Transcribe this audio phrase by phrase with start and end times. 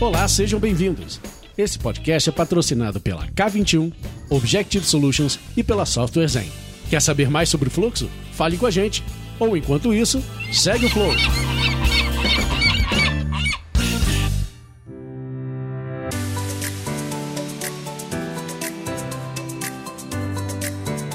[0.00, 1.20] Olá, sejam bem-vindos.
[1.58, 3.92] Esse podcast é patrocinado pela K21,
[4.30, 6.50] Objective Solutions e pela Software Zen.
[6.88, 8.08] Quer saber mais sobre o fluxo?
[8.32, 9.04] Fale com a gente.
[9.38, 11.12] Ou enquanto isso, segue o flow.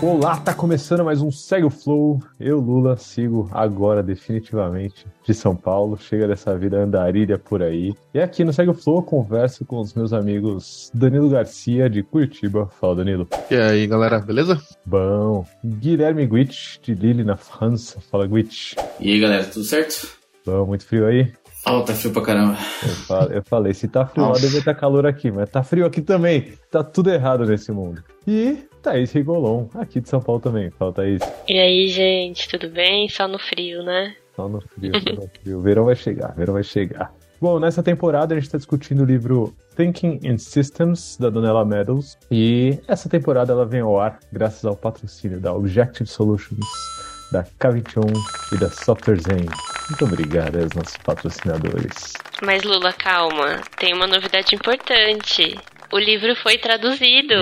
[0.07, 2.21] Olá, tá começando mais um Segue o Flow.
[2.39, 5.97] Eu, Lula, sigo agora definitivamente de São Paulo.
[5.97, 7.91] Chega dessa vida andarilha por aí.
[8.13, 12.03] E aqui no Segue o Flow eu converso com os meus amigos Danilo Garcia, de
[12.03, 12.69] Curitiba.
[12.79, 13.27] Fala, Danilo.
[13.49, 14.61] E aí, galera, beleza?
[14.85, 15.43] Bom.
[15.65, 17.99] Guilherme Guitch, de Lille, na França.
[17.99, 18.75] Fala, Guitch.
[18.99, 20.07] E aí, galera, tudo certo?
[20.45, 21.33] Bom, muito frio aí?
[21.67, 22.55] Oh, tá frio pra caramba.
[22.83, 25.87] Eu falei, eu falei se tá frio lá, deve estar calor aqui, mas tá frio
[25.87, 26.53] aqui também.
[26.69, 28.03] Tá tudo errado nesse mundo.
[28.27, 30.69] E Thaís Rigolon, aqui de São Paulo também.
[30.69, 31.19] Fala, Thaís.
[31.47, 33.09] E aí, gente, tudo bem?
[33.09, 34.15] Só no frio, né?
[34.35, 35.57] Só no frio, só no frio.
[35.57, 37.11] O verão vai chegar, verão vai chegar.
[37.41, 42.15] Bom, nessa temporada a gente está discutindo o livro Thinking in Systems, da Donella Meadows.
[42.29, 46.65] E essa temporada ela vem ao ar graças ao patrocínio da Objective Solutions,
[47.31, 48.13] da K21
[48.53, 49.45] e da Software Zen.
[49.89, 52.13] Muito obrigado aos nossos patrocinadores.
[52.43, 55.57] Mas Lula, calma, tem uma novidade importante.
[55.91, 57.35] O livro foi traduzido.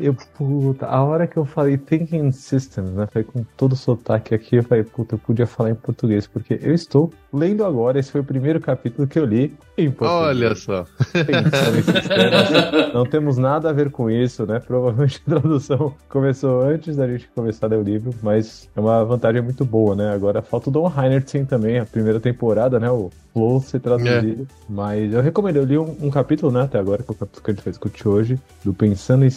[0.00, 3.06] Eu, puta, a hora que eu falei Thinking Systems, né?
[3.12, 6.58] Foi com todo o sotaque aqui, eu falei, puta, eu podia falar em português, porque
[6.62, 10.36] eu estou lendo agora, esse foi o primeiro capítulo que eu li em português.
[10.36, 10.86] Olha só.
[12.94, 14.60] Não temos nada a ver com isso, né?
[14.60, 19.04] Provavelmente a tradução começou antes da gente começar a ler o livro, mas é uma
[19.04, 20.12] vantagem muito boa, né?
[20.12, 22.90] Agora falta o Don Heinertsen também, a primeira temporada, né?
[22.90, 24.42] O Flow ser traduzido.
[24.42, 24.46] É.
[24.68, 27.44] Mas eu recomendo, eu li um, um, capítulo, né, até agora, que é o capítulo
[27.44, 29.30] que a gente vai discutir hoje, do Pensando em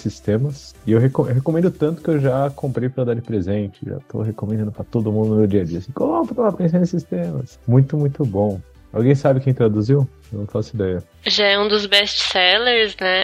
[0.85, 3.79] E eu, reco eu recomendo tanto que eu já comprei para dar de presente.
[3.85, 5.79] Já tô recomendando para todo mundo no meu dia a dia.
[5.79, 7.59] Assim, compra lá, Pensando em Sistemas.
[7.67, 8.59] Muito, muito bom.
[8.93, 10.07] Alguém sabe quem traduziu?
[10.33, 11.03] Eu não faço ideia.
[11.25, 13.23] Já é um dos best-sellers, né?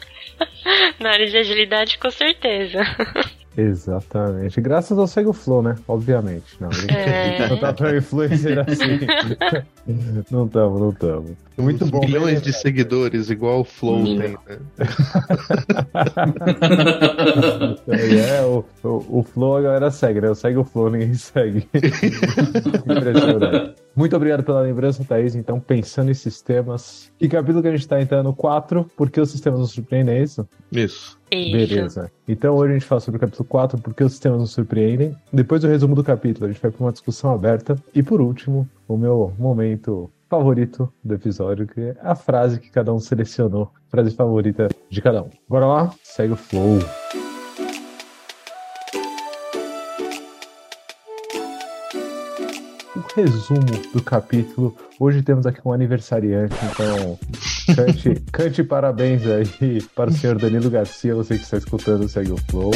[1.00, 2.80] Na área de agilidade, com certeza.
[3.58, 4.60] Exatamente.
[4.60, 5.74] Graças ao Segue o Flow, né?
[5.88, 6.56] Obviamente.
[6.60, 7.48] Não, é.
[7.50, 9.00] não tá tão influencer assim.
[10.30, 11.36] não tamo, não tamo.
[11.56, 11.98] Muito bom.
[11.98, 14.36] Milhões de seguidores, igual o Flow tem, né?
[17.88, 20.28] é, o, o, o, Flow a galera segue, né?
[20.28, 21.68] Eu segue o Flow, ninguém segue.
[21.74, 23.74] Impressionante.
[23.96, 25.34] Muito obrigado pela lembrança, Thaís.
[25.34, 27.10] Então, pensando em sistemas.
[27.18, 28.32] Que capítulo que a gente está entrando?
[28.32, 30.48] 4, porque os sistemas nos surpreendem, é isso?
[30.70, 31.17] Isso.
[31.30, 32.10] Beleza.
[32.26, 35.16] Então hoje a gente fala sobre o capítulo 4, porque os sistemas nos surpreendem.
[35.32, 37.76] Depois do resumo do capítulo, a gente vai para uma discussão aberta.
[37.94, 42.92] E por último, o meu momento favorito do episódio, que é a frase que cada
[42.92, 43.70] um selecionou.
[43.88, 45.30] Frase favorita de cada um.
[45.48, 45.94] Bora lá?
[46.02, 46.78] Segue o flow.
[53.14, 53.60] resumo
[53.92, 54.76] do capítulo.
[54.98, 57.18] Hoje temos aqui um aniversariante, então
[57.74, 62.36] cante, cante parabéns aí para o senhor Danilo Garcia, você que está escutando Segue o
[62.50, 62.70] Flow.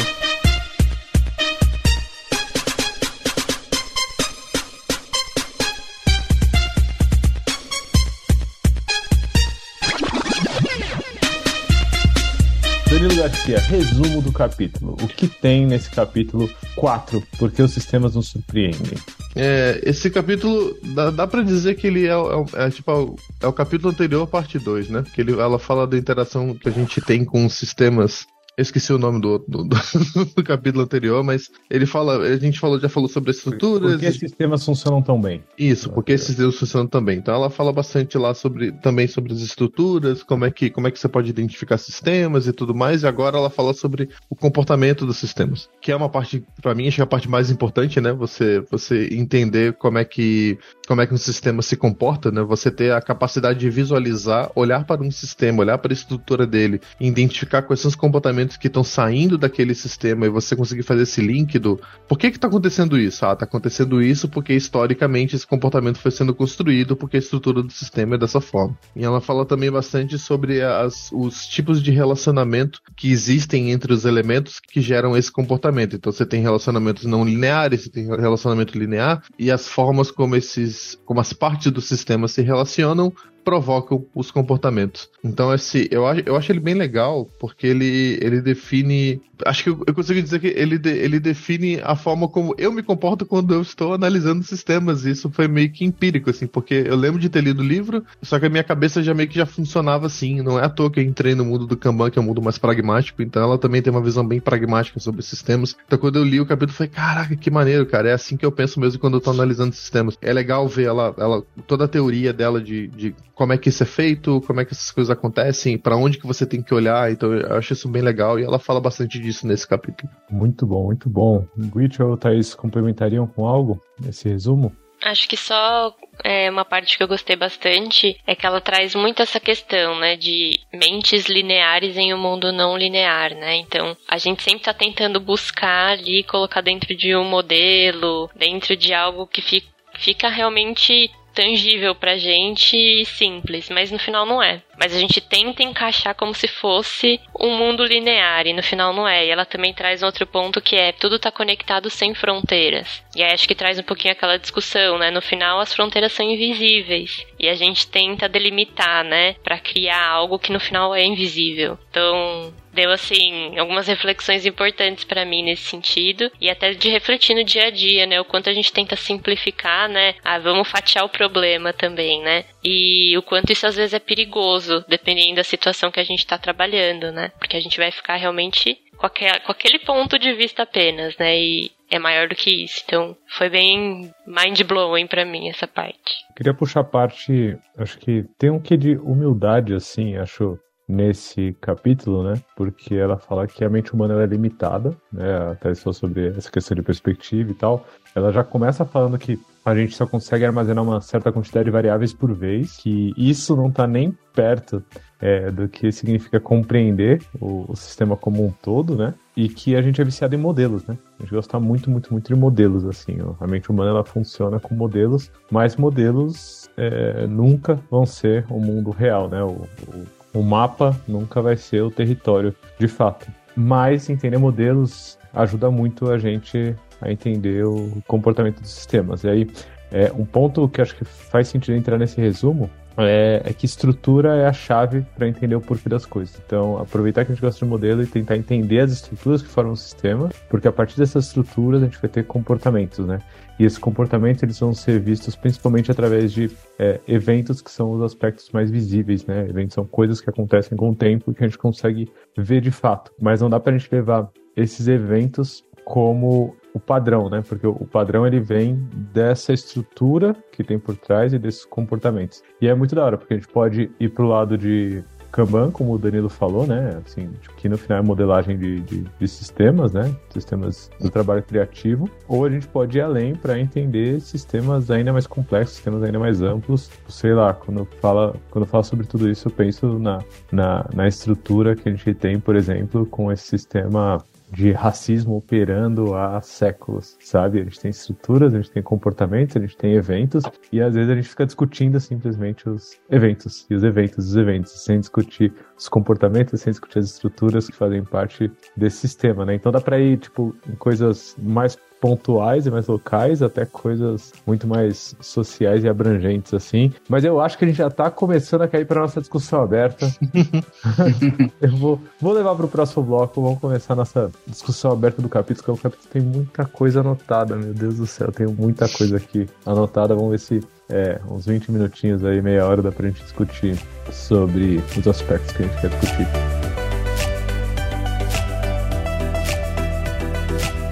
[12.89, 14.93] Danilo Garcia, resumo do capítulo.
[15.01, 17.21] O que tem nesse capítulo 4?
[17.37, 18.97] Porque os sistemas nos surpreendem.
[19.35, 23.53] É, esse capítulo, dá, dá pra dizer que ele é, é, é tipo, é o
[23.53, 25.03] capítulo anterior, parte 2, né?
[25.13, 28.93] Que ele, ela fala da interação que a gente tem com os sistemas eu esqueci
[28.93, 29.75] o nome do, do, do,
[30.35, 32.17] do, capítulo anterior, mas ele fala.
[32.19, 33.93] A gente falou, já falou sobre as estruturas.
[33.93, 35.43] Por que esses sistemas funcionam tão bem?
[35.57, 37.17] Isso, porque esses sistemas funcionam tão bem.
[37.17, 40.91] Então ela fala bastante lá sobre também sobre as estruturas, como é que, como é
[40.91, 43.01] que você pode identificar sistemas e tudo mais.
[43.01, 46.87] E agora ela fala sobre o comportamento dos sistemas, que é uma parte, para mim,
[46.87, 48.13] acho que é a parte mais importante, né?
[48.13, 52.43] Você, você entender como é que como é que um sistema se comporta, né?
[52.43, 56.81] Você ter a capacidade de visualizar, olhar para um sistema, olhar para a estrutura dele,
[56.99, 61.21] identificar quais são os comportamentos que estão saindo daquele sistema e você conseguir fazer esse
[61.21, 63.25] link do por que que tá acontecendo isso?
[63.25, 67.71] Ah, tá acontecendo isso porque historicamente esse comportamento foi sendo construído porque a estrutura do
[67.71, 68.77] sistema é dessa forma.
[68.95, 74.05] E ela fala também bastante sobre as, os tipos de relacionamento que existem entre os
[74.05, 75.95] elementos que geram esse comportamento.
[75.95, 80.99] Então você tem relacionamentos não lineares, você tem relacionamento linear e as formas como esses,
[81.05, 85.09] como as partes do sistema se relacionam provocam os comportamentos.
[85.23, 89.21] Então, esse, eu, acho, eu acho ele bem legal, porque ele, ele define.
[89.45, 92.71] Acho que eu, eu consigo dizer que ele, de, ele define a forma como eu
[92.71, 95.05] me comporto quando eu estou analisando sistemas.
[95.05, 98.39] Isso foi meio que empírico, assim, porque eu lembro de ter lido o livro, só
[98.39, 100.41] que a minha cabeça já meio que já funcionava assim.
[100.41, 102.41] Não é à toa que eu entrei no mundo do Kanban, que é um mundo
[102.41, 105.75] mais pragmático, então ela também tem uma visão bem pragmática sobre sistemas.
[105.85, 108.09] Então, quando eu li o capítulo, eu falei, caraca, que maneiro, cara.
[108.09, 110.17] É assim que eu penso mesmo quando eu tô analisando sistemas.
[110.21, 113.83] É legal ver ela, ela toda a teoria dela de, de como é que isso
[113.83, 117.11] é feito, como é que essas coisas acontecem, para onde que você tem que olhar.
[117.11, 120.11] Então eu acho isso bem legal e ela fala bastante disso nesse capítulo.
[120.29, 121.45] Muito bom, muito bom.
[121.57, 124.75] Gwitch ou Thaís complementariam com algo nesse resumo?
[125.03, 125.93] Acho que só
[126.23, 130.15] é, uma parte que eu gostei bastante é que ela traz muito essa questão, né,
[130.15, 133.57] de mentes lineares em um mundo não linear, né?
[133.57, 138.93] Então, a gente sempre está tentando buscar ali, colocar dentro de um modelo, dentro de
[138.93, 144.61] algo que fica, fica realmente tangível pra gente e simples, mas no final não é.
[144.77, 149.07] Mas a gente tenta encaixar como se fosse um mundo linear e no final não
[149.07, 149.25] é.
[149.25, 153.03] E ela também traz um outro ponto que é tudo tá conectado sem fronteiras.
[153.15, 155.11] E aí acho que traz um pouquinho aquela discussão, né?
[155.11, 160.39] No final as fronteiras são invisíveis e a gente tenta delimitar, né, para criar algo
[160.39, 161.77] que no final é invisível.
[161.89, 167.43] Então, deu assim algumas reflexões importantes para mim nesse sentido e até de refletir no
[167.43, 170.15] dia a dia, né, o quanto a gente tenta simplificar, né?
[170.23, 172.45] Ah, vamos fatiar o problema também, né?
[172.63, 176.37] E o quanto isso às vezes é perigoso, dependendo da situação que a gente está
[176.37, 177.29] trabalhando, né?
[177.39, 181.37] Porque a gente vai ficar realmente com aquele, com aquele ponto de vista apenas, né?
[181.37, 182.81] E é maior do que isso.
[182.85, 186.23] Então, foi bem mind-blowing para mim essa parte.
[186.35, 190.57] Queria puxar a parte, acho que tem um que de humildade, assim, acho
[190.93, 192.41] nesse capítulo, né?
[192.55, 195.51] Porque ela fala que a mente humana é limitada, né?
[195.51, 197.85] Até falou sobre essa questão de perspectiva e tal.
[198.15, 202.13] Ela já começa falando que a gente só consegue armazenar uma certa quantidade de variáveis
[202.13, 204.83] por vez, que isso não está nem perto
[205.21, 209.13] é, do que significa compreender o, o, sistema como um todo, né?
[209.37, 210.97] E que a gente é viciado em modelos, né?
[211.17, 213.17] A gente gosta muito, muito, muito de modelos, assim.
[213.21, 213.33] Ó.
[213.39, 218.91] A mente humana, ela funciona com modelos, mas modelos é, nunca vão ser o mundo
[218.91, 219.41] real, né?
[219.41, 223.27] O, o, o mapa nunca vai ser o território, de fato.
[223.55, 229.23] Mas entender modelos ajuda muito a gente a entender o comportamento dos sistemas.
[229.23, 229.51] E aí,
[229.91, 234.35] é, um ponto que acho que faz sentido entrar nesse resumo é, é que estrutura
[234.35, 236.39] é a chave para entender o porquê das coisas.
[236.45, 239.73] Então, aproveitar que a gente gosta de modelo e tentar entender as estruturas que formam
[239.73, 243.19] o sistema, porque a partir dessas estruturas a gente vai ter comportamentos, né?
[243.59, 248.01] E esses comportamentos eles vão ser vistos principalmente através de é, eventos que são os
[248.01, 249.47] aspectos mais visíveis, né?
[249.47, 252.71] Eventos são coisas que acontecem com o tempo e que a gente consegue ver de
[252.71, 253.11] fato.
[253.21, 257.43] Mas não dá para a gente levar esses eventos como o padrão, né?
[257.47, 258.75] Porque o padrão ele vem
[259.13, 262.41] dessa estrutura que tem por trás e desses comportamentos.
[262.59, 265.03] E é muito da hora, porque a gente pode ir pro lado de
[265.33, 267.01] Kanban, como o Danilo falou, né?
[267.03, 267.27] Assim,
[267.57, 270.15] que no final é modelagem de, de, de, sistemas, né?
[270.29, 272.07] Sistemas do trabalho criativo.
[272.27, 276.43] Ou a gente pode ir além para entender sistemas ainda mais complexos, sistemas ainda mais
[276.43, 276.91] amplos.
[277.09, 281.75] Sei lá, quando fala, quando fala sobre tudo isso, eu penso na, na, na estrutura
[281.75, 287.59] que a gente tem, por exemplo, com esse sistema de racismo operando há séculos, sabe?
[287.59, 291.09] A gente tem estruturas, a gente tem comportamentos, a gente tem eventos, e às vezes
[291.09, 295.89] a gente fica discutindo simplesmente os eventos, e os eventos, os eventos, sem discutir os
[295.89, 299.55] comportamentos, sem discutir as estruturas que fazem parte desse sistema, né?
[299.55, 304.67] Então dá pra ir, tipo, em coisas mais pontuais e mais locais, até coisas muito
[304.67, 306.91] mais sociais e abrangentes, assim.
[307.07, 310.13] Mas eu acho que a gente já tá começando a cair para nossa discussão aberta.
[311.61, 315.29] eu vou, vou levar para o próximo bloco, vamos começar a nossa discussão aberta do
[315.29, 319.15] capítulo, porque o capítulo tem muita coisa anotada, meu Deus do céu, tem muita coisa
[319.15, 320.13] aqui anotada.
[320.13, 323.79] Vamos ver se é, uns 20 minutinhos aí, meia hora, dá pra gente discutir
[324.11, 326.62] sobre os aspectos que a gente quer discutir.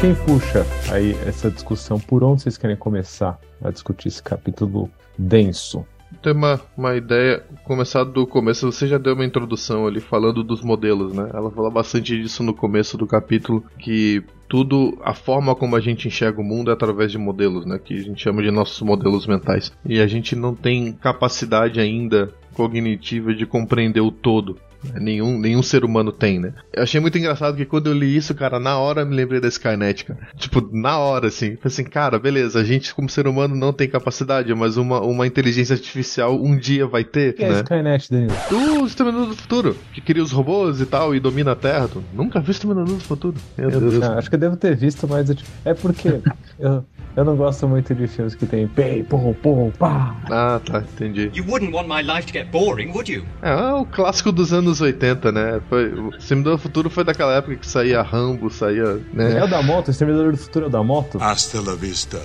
[0.02, 2.00] Quem puxa aí essa discussão?
[2.00, 5.86] Por onde vocês querem começar a discutir esse capítulo denso?
[6.24, 10.64] Tem uma, uma ideia, começar do começo, você já deu uma introdução ali falando dos
[10.64, 11.30] modelos, né?
[11.32, 16.08] Ela fala bastante disso no começo do capítulo, que tudo, a forma como a gente
[16.08, 17.78] enxerga o mundo é através de modelos, né?
[17.78, 19.72] Que a gente chama de nossos modelos mentais.
[19.86, 24.58] E a gente não tem capacidade ainda cognitiva de compreender o todo.
[25.00, 26.54] Nenhum, nenhum ser humano tem, né?
[26.74, 29.40] Eu achei muito engraçado que quando eu li isso, cara, na hora eu me lembrei
[29.40, 30.20] da Skynet, cara.
[30.38, 31.56] Tipo, na hora, assim.
[31.58, 35.28] Falei assim, cara, beleza, a gente como ser humano não tem capacidade, mas uma, uma
[35.28, 37.50] inteligência artificial um dia vai ter, que né?
[37.50, 38.34] é Skynet, Danilo?
[38.50, 41.88] Do Exterminador do Futuro, que cria os robôs e tal, e domina a Terra.
[41.88, 43.36] Tu nunca viu Exterminador do Futuro?
[43.58, 44.00] Meu Deus.
[44.00, 45.36] Não, acho que eu devo ter visto, mas eu-
[45.66, 46.20] é porque
[46.60, 46.84] eu,
[47.16, 50.16] eu não gosto muito de filmes que tem pei, pum, pum, pá.
[50.30, 51.30] Ah, tá, entendi.
[51.34, 53.24] You wouldn't want my life to get boring, would you?
[53.42, 55.62] É, é o clássico dos anos 80, né?
[55.68, 59.38] Foi, o Exterminador do Futuro foi daquela época que saía Rambo, saía, né?
[59.38, 61.18] É o da moto, o Exterminador do Futuro é o da moto?
[61.20, 62.22] Hasta la vista,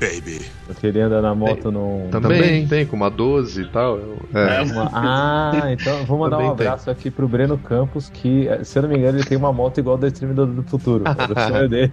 [0.00, 0.40] baby.
[0.74, 2.08] Porque ele anda na moto num.
[2.10, 3.98] Também, tem, com uma 12 e tal.
[4.34, 4.62] É.
[4.62, 6.66] Uma- Ah, então vou mandar um Também tem.
[6.66, 9.78] abraço aqui pro Breno Campos, que, se eu não me engano, ele tem uma moto
[9.78, 11.04] igual da Exterminador do Futuro.
[11.06, 11.90] Era o dele.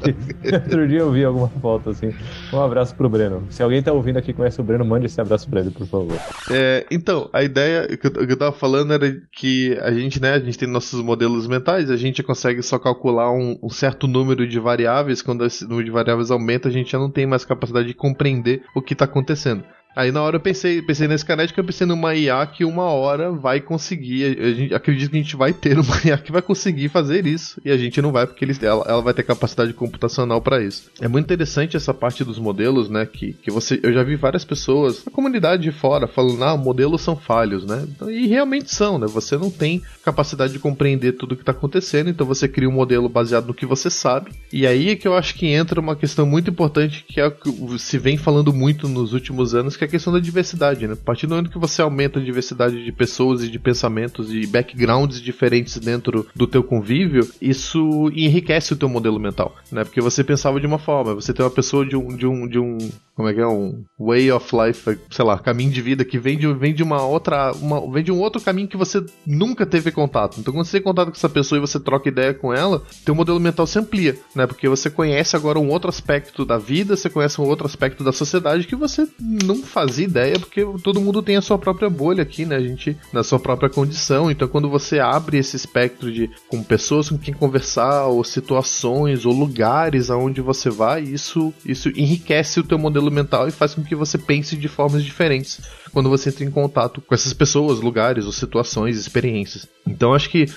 [0.53, 2.13] Outro dia eu vi alguma foto assim.
[2.53, 3.43] Um abraço pro Breno.
[3.49, 5.85] Se alguém tá ouvindo aqui e conhece o Breno, mande esse abraço pra ele, por
[5.87, 6.17] favor.
[6.51, 10.33] É, então, a ideia que eu, que eu tava falando era que a gente, né,
[10.33, 14.47] a gente tem nossos modelos mentais, a gente consegue só calcular um, um certo número
[14.47, 17.87] de variáveis, quando esse número de variáveis aumenta, a gente já não tem mais capacidade
[17.87, 19.65] de compreender o que tá acontecendo.
[19.97, 23.31] Aí na hora eu pensei, pensei nesse Kinetic, eu pensei numa IA que uma hora
[23.31, 24.37] vai conseguir.
[24.39, 27.59] A gente acredito que a gente vai ter uma IA que vai conseguir fazer isso.
[27.65, 30.91] E a gente não vai, porque eles, ela, ela vai ter capacidade computacional para isso.
[31.01, 33.07] É muito interessante essa parte dos modelos, né?
[33.07, 33.79] Que, que você.
[33.81, 37.87] Eu já vi várias pessoas, a comunidade de fora, falando, ah, modelos são falhos, né?
[38.07, 39.07] E realmente são, né?
[39.07, 42.71] Você não tem capacidade de compreender tudo o que está acontecendo, então você cria um
[42.71, 44.29] modelo baseado no que você sabe.
[44.53, 47.79] E aí é que eu acho que entra uma questão muito importante que é que
[47.79, 50.93] se vem falando muito nos últimos anos, que é a questão da diversidade, né?
[50.93, 54.45] A partir do momento que você aumenta a diversidade de pessoas e de pensamentos e
[54.45, 59.83] backgrounds diferentes dentro do teu convívio, isso enriquece o teu modelo mental, né?
[59.83, 62.59] Porque você pensava de uma forma, você tem uma pessoa de um de um de
[62.59, 62.77] um
[63.17, 66.37] como é que é um way of life, sei lá, caminho de vida que vem
[66.37, 69.91] de, vem de uma outra, uma, vem de um outro caminho que você nunca teve
[69.91, 70.39] contato.
[70.39, 73.15] Então quando você tem contato com essa pessoa e você troca ideia com ela, teu
[73.15, 74.45] modelo mental se amplia, né?
[74.45, 78.11] Porque você conhece agora um outro aspecto da vida, você conhece um outro aspecto da
[78.11, 82.45] sociedade que você não fazia ideia, porque todo mundo tem a sua própria bolha aqui,
[82.45, 82.55] né?
[82.55, 84.31] A gente na sua própria condição.
[84.31, 89.33] Então quando você abre esse espectro de com pessoas com quem conversar, ou situações, ou
[89.33, 93.95] lugares aonde você vai, isso isso enriquece o teu modelo mental e faz com que
[93.95, 95.61] você pense de formas diferentes
[95.93, 99.67] quando você entra em contato com essas pessoas, lugares, ou situações, experiências.
[99.87, 100.47] Então acho que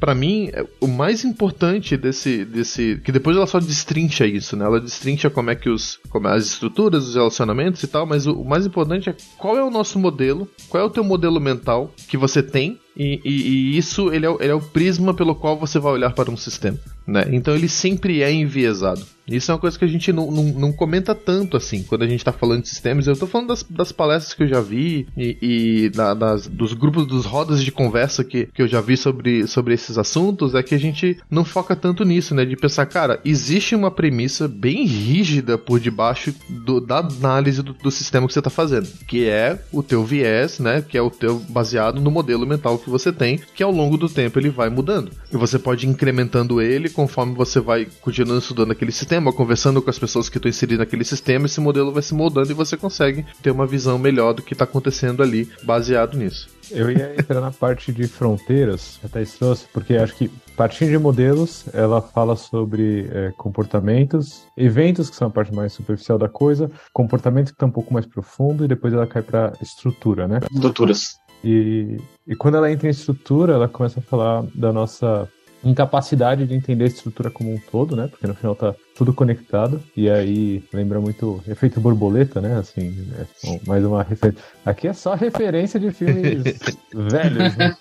[0.00, 3.00] Pra mim, é- o mais importante desse, desse.
[3.04, 4.64] Que depois ela só destrincha isso, né?
[4.64, 5.98] Ela destrincha como é que os.
[6.08, 9.56] Como é as estruturas, os relacionamentos e tal, mas o, o mais importante é qual
[9.56, 13.30] é o nosso modelo, qual é o teu modelo mental que você tem, e, e-
[13.74, 16.30] e isso ele é, o- ele é o prisma pelo qual você vai olhar para
[16.30, 16.78] um sistema.
[17.06, 17.26] Né?
[17.32, 19.02] Então ele sempre é enviesado.
[19.26, 22.06] Isso é uma coisa que a gente não, não, não comenta tanto assim quando a
[22.06, 23.06] gente está falando de sistemas.
[23.06, 26.72] Eu estou falando das, das palestras que eu já vi e, e da- das, dos
[26.74, 30.54] grupos, dos rodas de conversa que, que eu já vi sobre, sobre esses assuntos.
[30.54, 32.44] É que a gente não foca tanto nisso, né?
[32.44, 37.90] De pensar, cara, existe uma premissa bem rígida por debaixo do- da análise do, do
[37.90, 40.82] sistema que você está fazendo, que é o teu viés, né?
[40.86, 44.08] Que é o teu baseado no modelo mental que você tem, que ao longo do
[44.08, 45.12] tempo ele vai mudando.
[45.32, 49.90] E você pode ir incrementando ele conforme você vai continuando estudando aquele sistema, conversando com
[49.90, 53.24] as pessoas que estão inseridas naquele sistema, esse modelo vai se moldando e você consegue
[53.42, 56.48] ter uma visão melhor do que está acontecendo ali, baseado nisso.
[56.70, 60.98] Eu ia entrar na parte de fronteiras, até isso trouxe, porque acho que partindo de
[60.98, 66.70] modelos, ela fala sobre é, comportamentos, eventos, que são a parte mais superficial da coisa,
[66.92, 70.40] comportamento que está um pouco mais profundo, e depois ela cai para estrutura, né?
[70.52, 71.18] Estruturas.
[71.44, 75.28] E, e quando ela entra em estrutura, ela começa a falar da nossa
[75.64, 78.08] incapacidade de entender a estrutura como um todo, né?
[78.08, 79.80] Porque no final tá tudo conectado.
[79.96, 82.58] E aí lembra muito efeito borboleta, né?
[82.58, 84.42] Assim, é bom, mais uma referência.
[84.64, 86.42] Aqui é só referência de filmes
[86.92, 87.76] velhos, né?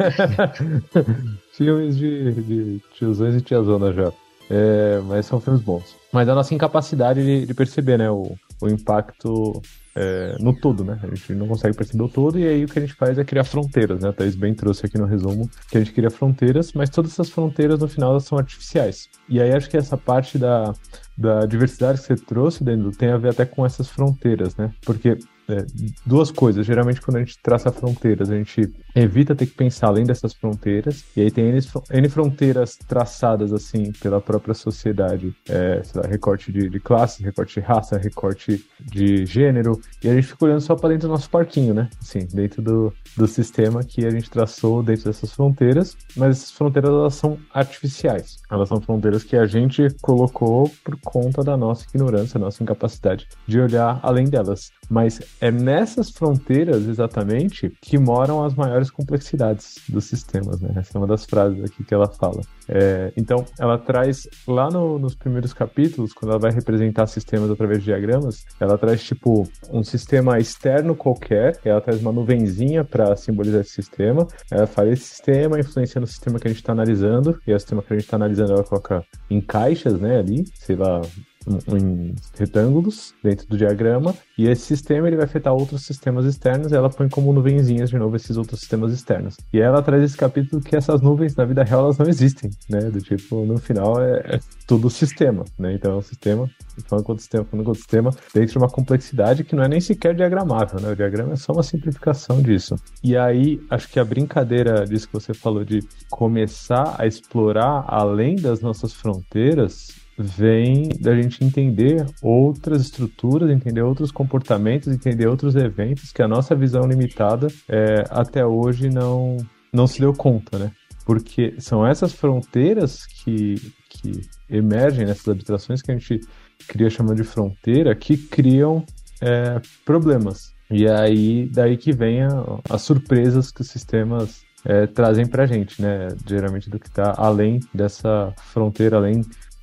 [1.53, 4.11] filmes de, de tiozões e tiazonas já.
[4.49, 5.95] É, mas são filmes bons.
[6.11, 8.11] Mas a nossa incapacidade de, de perceber, né?
[8.11, 9.61] O, o impacto
[9.95, 10.99] é, no todo, né?
[11.03, 13.23] A gente não consegue perceber o todo e aí o que a gente faz é
[13.23, 14.09] criar fronteiras, né?
[14.09, 17.29] A Thaís bem trouxe aqui no resumo que a gente cria fronteiras, mas todas essas
[17.29, 19.09] fronteiras no final elas são artificiais.
[19.27, 20.73] E aí acho que essa parte da,
[21.17, 24.73] da diversidade que você trouxe, Danilo, tem a ver até com essas fronteiras, né?
[24.85, 25.17] Porque
[25.49, 25.65] é,
[26.05, 26.65] duas coisas.
[26.65, 31.03] Geralmente, quando a gente traça fronteiras, a gente evita ter que pensar além dessas fronteiras.
[31.15, 35.33] E aí tem N, fron- N fronteiras traçadas, assim, pela própria sociedade.
[35.49, 39.79] É, lá, recorte de, de classe, recorte de raça, recorte de gênero.
[40.03, 41.89] E a gente fica olhando só para dentro do nosso parquinho, né?
[42.01, 45.97] Assim, dentro do, do sistema que a gente traçou dentro dessas fronteiras.
[46.15, 48.37] Mas essas fronteiras, elas são artificiais.
[48.49, 53.59] Elas são fronteiras que a gente colocou por conta da nossa ignorância, nossa incapacidade de
[53.59, 54.71] olhar além delas.
[54.89, 60.71] Mas é nessas fronteiras, exatamente, que moram as maiores complexidades dos sistemas, né?
[60.75, 62.41] Essa é uma das frases aqui que ela fala.
[62.67, 67.79] É, então, ela traz lá no, nos primeiros capítulos, quando ela vai representar sistemas através
[67.79, 73.61] de diagramas, ela traz tipo um sistema externo qualquer, ela traz uma nuvenzinha para simbolizar
[73.61, 74.27] esse sistema.
[74.49, 77.59] Ela fala esse sistema influenciando o sistema que a gente está analisando, e é o
[77.59, 81.01] sistema que a gente está analisando ela coloca em caixas, né, ali, sei lá,
[81.47, 86.75] em retângulos dentro do diagrama e esse sistema ele vai afetar outros sistemas externos e
[86.75, 89.37] ela põe como nuvenzinhas de novo esses outros sistemas externos.
[89.51, 92.79] E ela traz esse capítulo que essas nuvens na vida real elas não existem, né?
[92.89, 95.73] Do tipo, no final é, é tudo sistema, né?
[95.73, 96.49] Então é um sistema,
[96.85, 99.67] falando com outro sistema, falando com outro sistema, dentro de uma complexidade que não é
[99.67, 100.91] nem sequer diagramável, né?
[100.91, 102.75] O diagrama é só uma simplificação disso.
[103.03, 108.35] E aí, acho que a brincadeira disso que você falou de começar a explorar além
[108.35, 116.11] das nossas fronteiras vem da gente entender outras estruturas, entender outros comportamentos, entender outros eventos
[116.11, 119.37] que a nossa visão limitada é, até hoje não,
[119.71, 120.71] não se deu conta, né?
[121.05, 123.55] Porque são essas fronteiras que,
[123.89, 126.19] que emergem nessas abstrações que a gente
[126.67, 128.85] cria chamando de fronteira que criam
[129.19, 130.53] é, problemas.
[130.69, 132.29] E aí, daí que vem a,
[132.69, 136.09] as surpresas que os sistemas é, trazem pra gente, né?
[136.25, 139.21] Geralmente do que está além dessa fronteira, além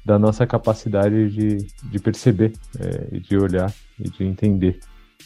[0.09, 4.81] da nossa capacidade de, de perceber, é, de olhar e de entender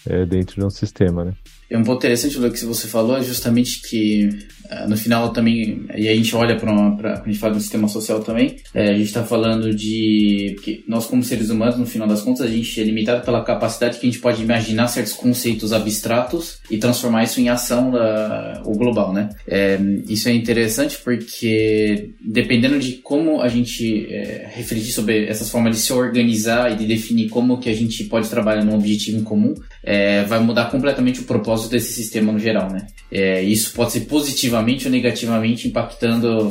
[0.04, 1.34] é, dentro de um sistema, né?
[1.72, 4.28] É um ponto interessante do que você falou é justamente que
[4.70, 8.20] uh, no final também, e a gente olha para a gente fala do sistema social
[8.20, 12.20] também, é, a gente está falando de que nós como seres humanos, no final das
[12.20, 16.58] contas, a gente é limitado pela capacidade que a gente pode imaginar certos conceitos abstratos
[16.70, 19.30] e transformar isso em ação da, o global, né?
[19.48, 25.74] É, isso é interessante porque dependendo de como a gente é, refletir sobre essas formas
[25.74, 29.24] de se organizar e de definir como que a gente pode trabalhar num objetivo em
[29.24, 32.86] comum, é, vai mudar completamente o propósito desse sistema no geral, né?
[33.10, 36.50] É, isso pode ser positivamente ou negativamente impactando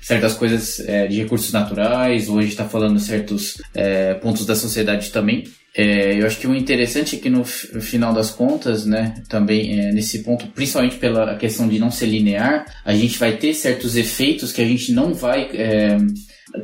[0.00, 4.54] certas coisas é, de recursos naturais, ou a gente está falando certos é, pontos da
[4.54, 5.44] sociedade também.
[5.76, 9.92] É, eu acho que o interessante é que no, final das contas, né, também é,
[9.92, 14.52] nesse ponto, principalmente pela questão de não ser linear, a gente vai ter certos efeitos
[14.52, 15.96] que a gente não vai é,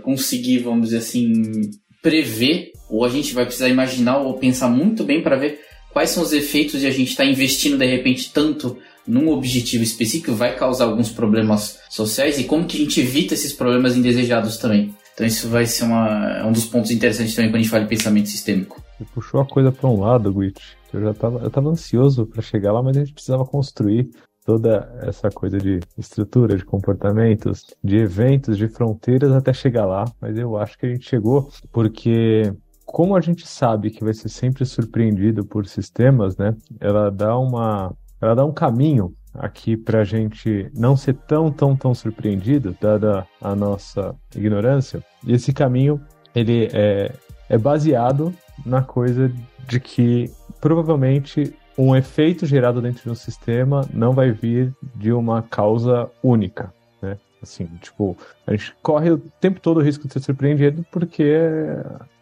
[0.02, 1.70] conseguir, vamos dizer assim,
[2.02, 5.60] prever, ou a gente vai precisar imaginar ou pensar muito bem para ver
[5.96, 8.76] quais são os efeitos de a gente estar tá investindo de repente tanto
[9.08, 13.54] num objetivo específico vai causar alguns problemas sociais e como que a gente evita esses
[13.54, 14.94] problemas indesejados também.
[15.14, 17.84] Então isso vai ser uma, é um dos pontos interessantes também quando a gente fala
[17.84, 18.84] de pensamento sistêmico.
[18.98, 20.60] Você puxou a coisa para um lado, Guit.
[20.92, 24.10] Eu já estava eu tava ansioso para chegar lá, mas a gente precisava construir
[24.44, 30.04] toda essa coisa de estrutura, de comportamentos, de eventos, de fronteiras até chegar lá.
[30.20, 32.52] Mas eu acho que a gente chegou porque
[32.86, 36.56] como a gente sabe que vai ser sempre surpreendido por sistemas, né?
[36.80, 41.76] Ela dá uma, ela dá um caminho aqui para a gente não ser tão, tão,
[41.76, 45.04] tão surpreendido, dada a nossa ignorância.
[45.26, 46.00] E esse caminho
[46.34, 47.12] ele é,
[47.49, 48.32] é baseado
[48.64, 49.30] na coisa
[49.68, 55.42] de que provavelmente um efeito gerado dentro de um sistema não vai vir de uma
[55.42, 56.72] causa única,
[57.02, 57.18] né?
[57.42, 61.34] Assim, tipo, a gente corre o tempo todo o risco de ser surpreendido porque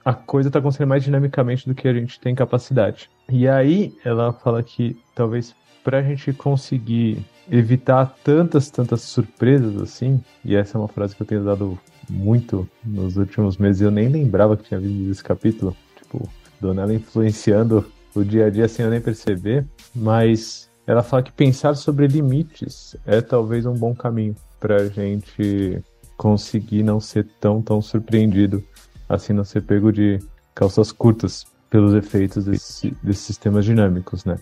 [0.05, 3.11] a coisa está acontecendo mais dinamicamente do que a gente tem capacidade.
[3.29, 10.23] E aí ela fala que talvez para a gente conseguir evitar tantas, tantas surpresas assim,
[10.45, 14.09] e essa é uma frase que eu tenho dado muito nos últimos meses, eu nem
[14.09, 16.29] lembrava que tinha visto esse capítulo, tipo,
[16.61, 21.33] Dona ela influenciando o dia a dia sem eu nem perceber, mas ela fala que
[21.33, 25.83] pensar sobre limites é talvez um bom caminho para a gente
[26.17, 28.63] conseguir não ser tão, tão surpreendido
[29.09, 30.19] assim não ser pego de
[30.55, 34.39] calças curtas pelos efeitos desse, desses sistemas dinâmicos, né?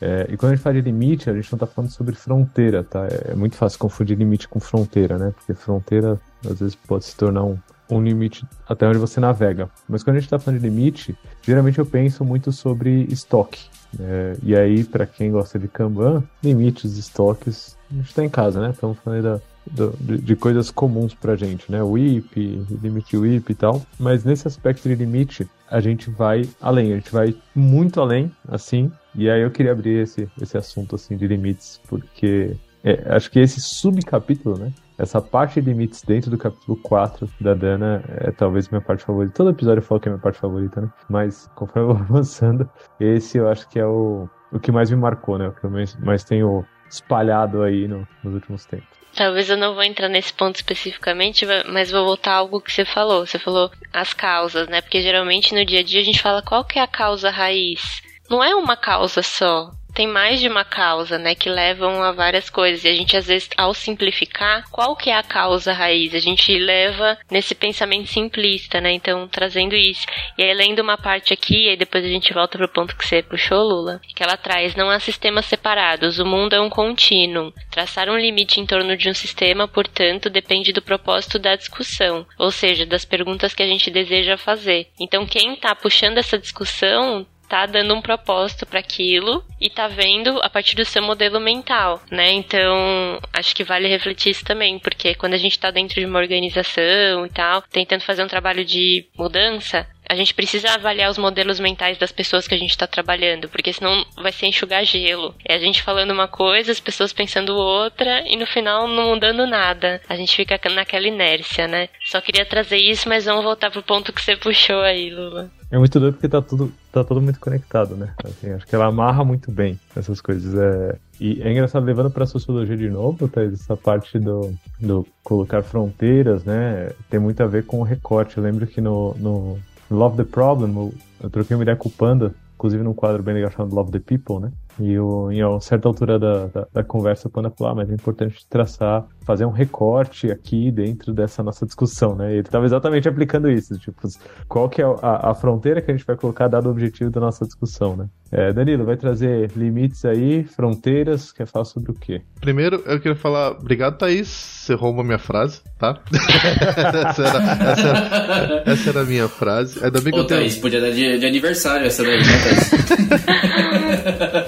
[0.00, 2.82] É, e quando a gente fala de limite, a gente não está falando sobre fronteira,
[2.82, 3.06] tá?
[3.06, 5.32] É, é, muito fácil confundir limite com fronteira, né?
[5.36, 7.56] Porque fronteira às vezes pode se tornar um,
[7.88, 9.70] um limite até onde você navega.
[9.88, 13.70] Mas quando a gente está falando de limite, geralmente eu penso muito sobre estoque.
[14.00, 18.60] É, e aí, para quem gosta de Kanban, limites, estoques, a gente está em casa,
[18.60, 18.70] né?
[18.70, 21.82] Estamos falando da, do, de, de, coisas comuns pra gente, né?
[21.82, 23.82] O IP, limite WIP e tal.
[23.98, 28.90] Mas nesse aspecto de limite, a gente vai além, a gente vai muito além, assim.
[29.14, 33.38] E aí eu queria abrir esse, esse assunto, assim, de limites, porque é, acho que
[33.38, 34.72] esse subcapítulo, né?
[34.98, 39.34] Essa parte de limites dentro do capítulo 4 da Dana é talvez minha parte favorita.
[39.34, 40.90] Todo episódio eu falo que é minha parte favorita, né?
[41.08, 42.68] Mas conforme eu vou avançando,
[43.00, 45.48] esse eu acho que é o, o que mais me marcou, né?
[45.48, 49.01] O que eu mais, mais tenho espalhado aí no, nos últimos tempos.
[49.14, 52.84] Talvez eu não vou entrar nesse ponto especificamente, mas vou voltar a algo que você
[52.84, 53.26] falou.
[53.26, 54.80] Você falou as causas, né?
[54.80, 58.02] Porque geralmente no dia a dia a gente fala qual que é a causa raiz.
[58.30, 62.48] não é uma causa só tem mais de uma causa, né, que levam a várias
[62.48, 62.84] coisas.
[62.84, 66.14] E a gente às vezes, ao simplificar, qual que é a causa raiz?
[66.14, 68.92] A gente leva nesse pensamento simplista, né?
[68.92, 70.06] Então, trazendo isso.
[70.36, 73.22] E aí, lendo uma parte aqui, e depois a gente volta pro ponto que você
[73.22, 77.52] puxou, Lula, que ela traz, não há sistemas separados, o mundo é um contínuo.
[77.70, 82.50] Traçar um limite em torno de um sistema, portanto, depende do propósito da discussão, ou
[82.50, 84.88] seja, das perguntas que a gente deseja fazer.
[85.00, 90.40] Então, quem está puxando essa discussão tá dando um propósito para aquilo e tá vendo
[90.42, 92.32] a partir do seu modelo mental, né?
[92.32, 96.18] Então, acho que vale refletir isso também, porque quando a gente tá dentro de uma
[96.18, 101.60] organização e tal, tentando fazer um trabalho de mudança, a gente precisa avaliar os modelos
[101.60, 105.34] mentais das pessoas que a gente está trabalhando, porque senão vai ser enxugar gelo.
[105.44, 109.46] É a gente falando uma coisa, as pessoas pensando outra e no final não mudando
[109.46, 110.00] nada.
[110.08, 111.88] A gente fica naquela inércia, né?
[112.04, 115.50] Só queria trazer isso, mas vamos voltar pro ponto que você puxou aí, Lula.
[115.70, 118.12] É muito doido porque tá tudo, tá tudo muito conectado, né?
[118.22, 120.54] Assim, acho que ela amarra muito bem essas coisas.
[120.54, 120.98] É...
[121.18, 126.44] E é engraçado, levando pra sociologia de novo, tá, essa parte do, do colocar fronteiras,
[126.44, 126.90] né?
[127.08, 128.36] Tem muito a ver com o recorte.
[128.36, 129.58] Eu lembro que no, no
[129.92, 133.50] Love the Problem, eu troquei uma ideia com o Panda, inclusive num quadro bem legal
[133.50, 134.52] chamado Love the People, né?
[134.80, 137.90] E eu, em uma certa altura da, da, da conversa, o Panda falou, ah, mas
[137.90, 142.30] é importante traçar, fazer um recorte aqui dentro dessa nossa discussão, né?
[142.30, 144.08] E ele estava exatamente aplicando isso, tipo,
[144.48, 147.20] qual que é a, a, fronteira que a gente vai colocar dado o objetivo da
[147.20, 148.06] nossa discussão, né?
[148.30, 152.22] É, Danilo, vai trazer limites aí, fronteiras, quer falar sobre o quê?
[152.40, 156.00] Primeiro, eu queria falar, obrigado, Thaís, você rouba minha frase, tá?
[156.10, 157.38] essa, era,
[157.72, 159.84] essa, era, essa, era, a minha frase.
[159.84, 160.40] Ainda bem que Ô, eu tenho...
[160.40, 163.81] Thaís, podia dar de, de aniversário essa daí, né, Thaís?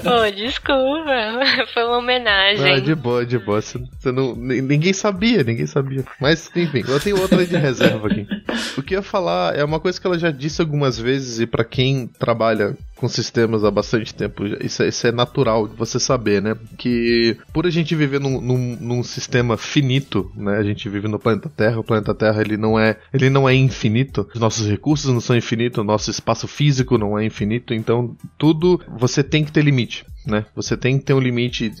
[0.03, 1.11] Pô, desculpa,
[1.73, 2.73] foi uma homenagem.
[2.73, 3.61] Ah, de boa, de boa.
[3.61, 6.03] Você, você não, ninguém sabia, ninguém sabia.
[6.19, 8.27] Mas, enfim, eu tenho outra de reserva aqui.
[8.77, 11.45] O que eu ia falar é uma coisa que ela já disse algumas vezes, e
[11.45, 15.99] para quem trabalha com sistemas há bastante tempo, isso é, isso é, natural de você
[15.99, 16.55] saber, né?
[16.77, 20.57] Que por a gente viver num, num, num, sistema finito, né?
[20.57, 23.53] A gente vive no planeta Terra, o planeta Terra ele não é, ele não é
[23.53, 28.15] infinito, os nossos recursos não são infinitos, o nosso espaço físico não é infinito, então
[28.37, 30.45] tudo você tem que ter limite né?
[30.55, 31.71] Você tem que ter um limite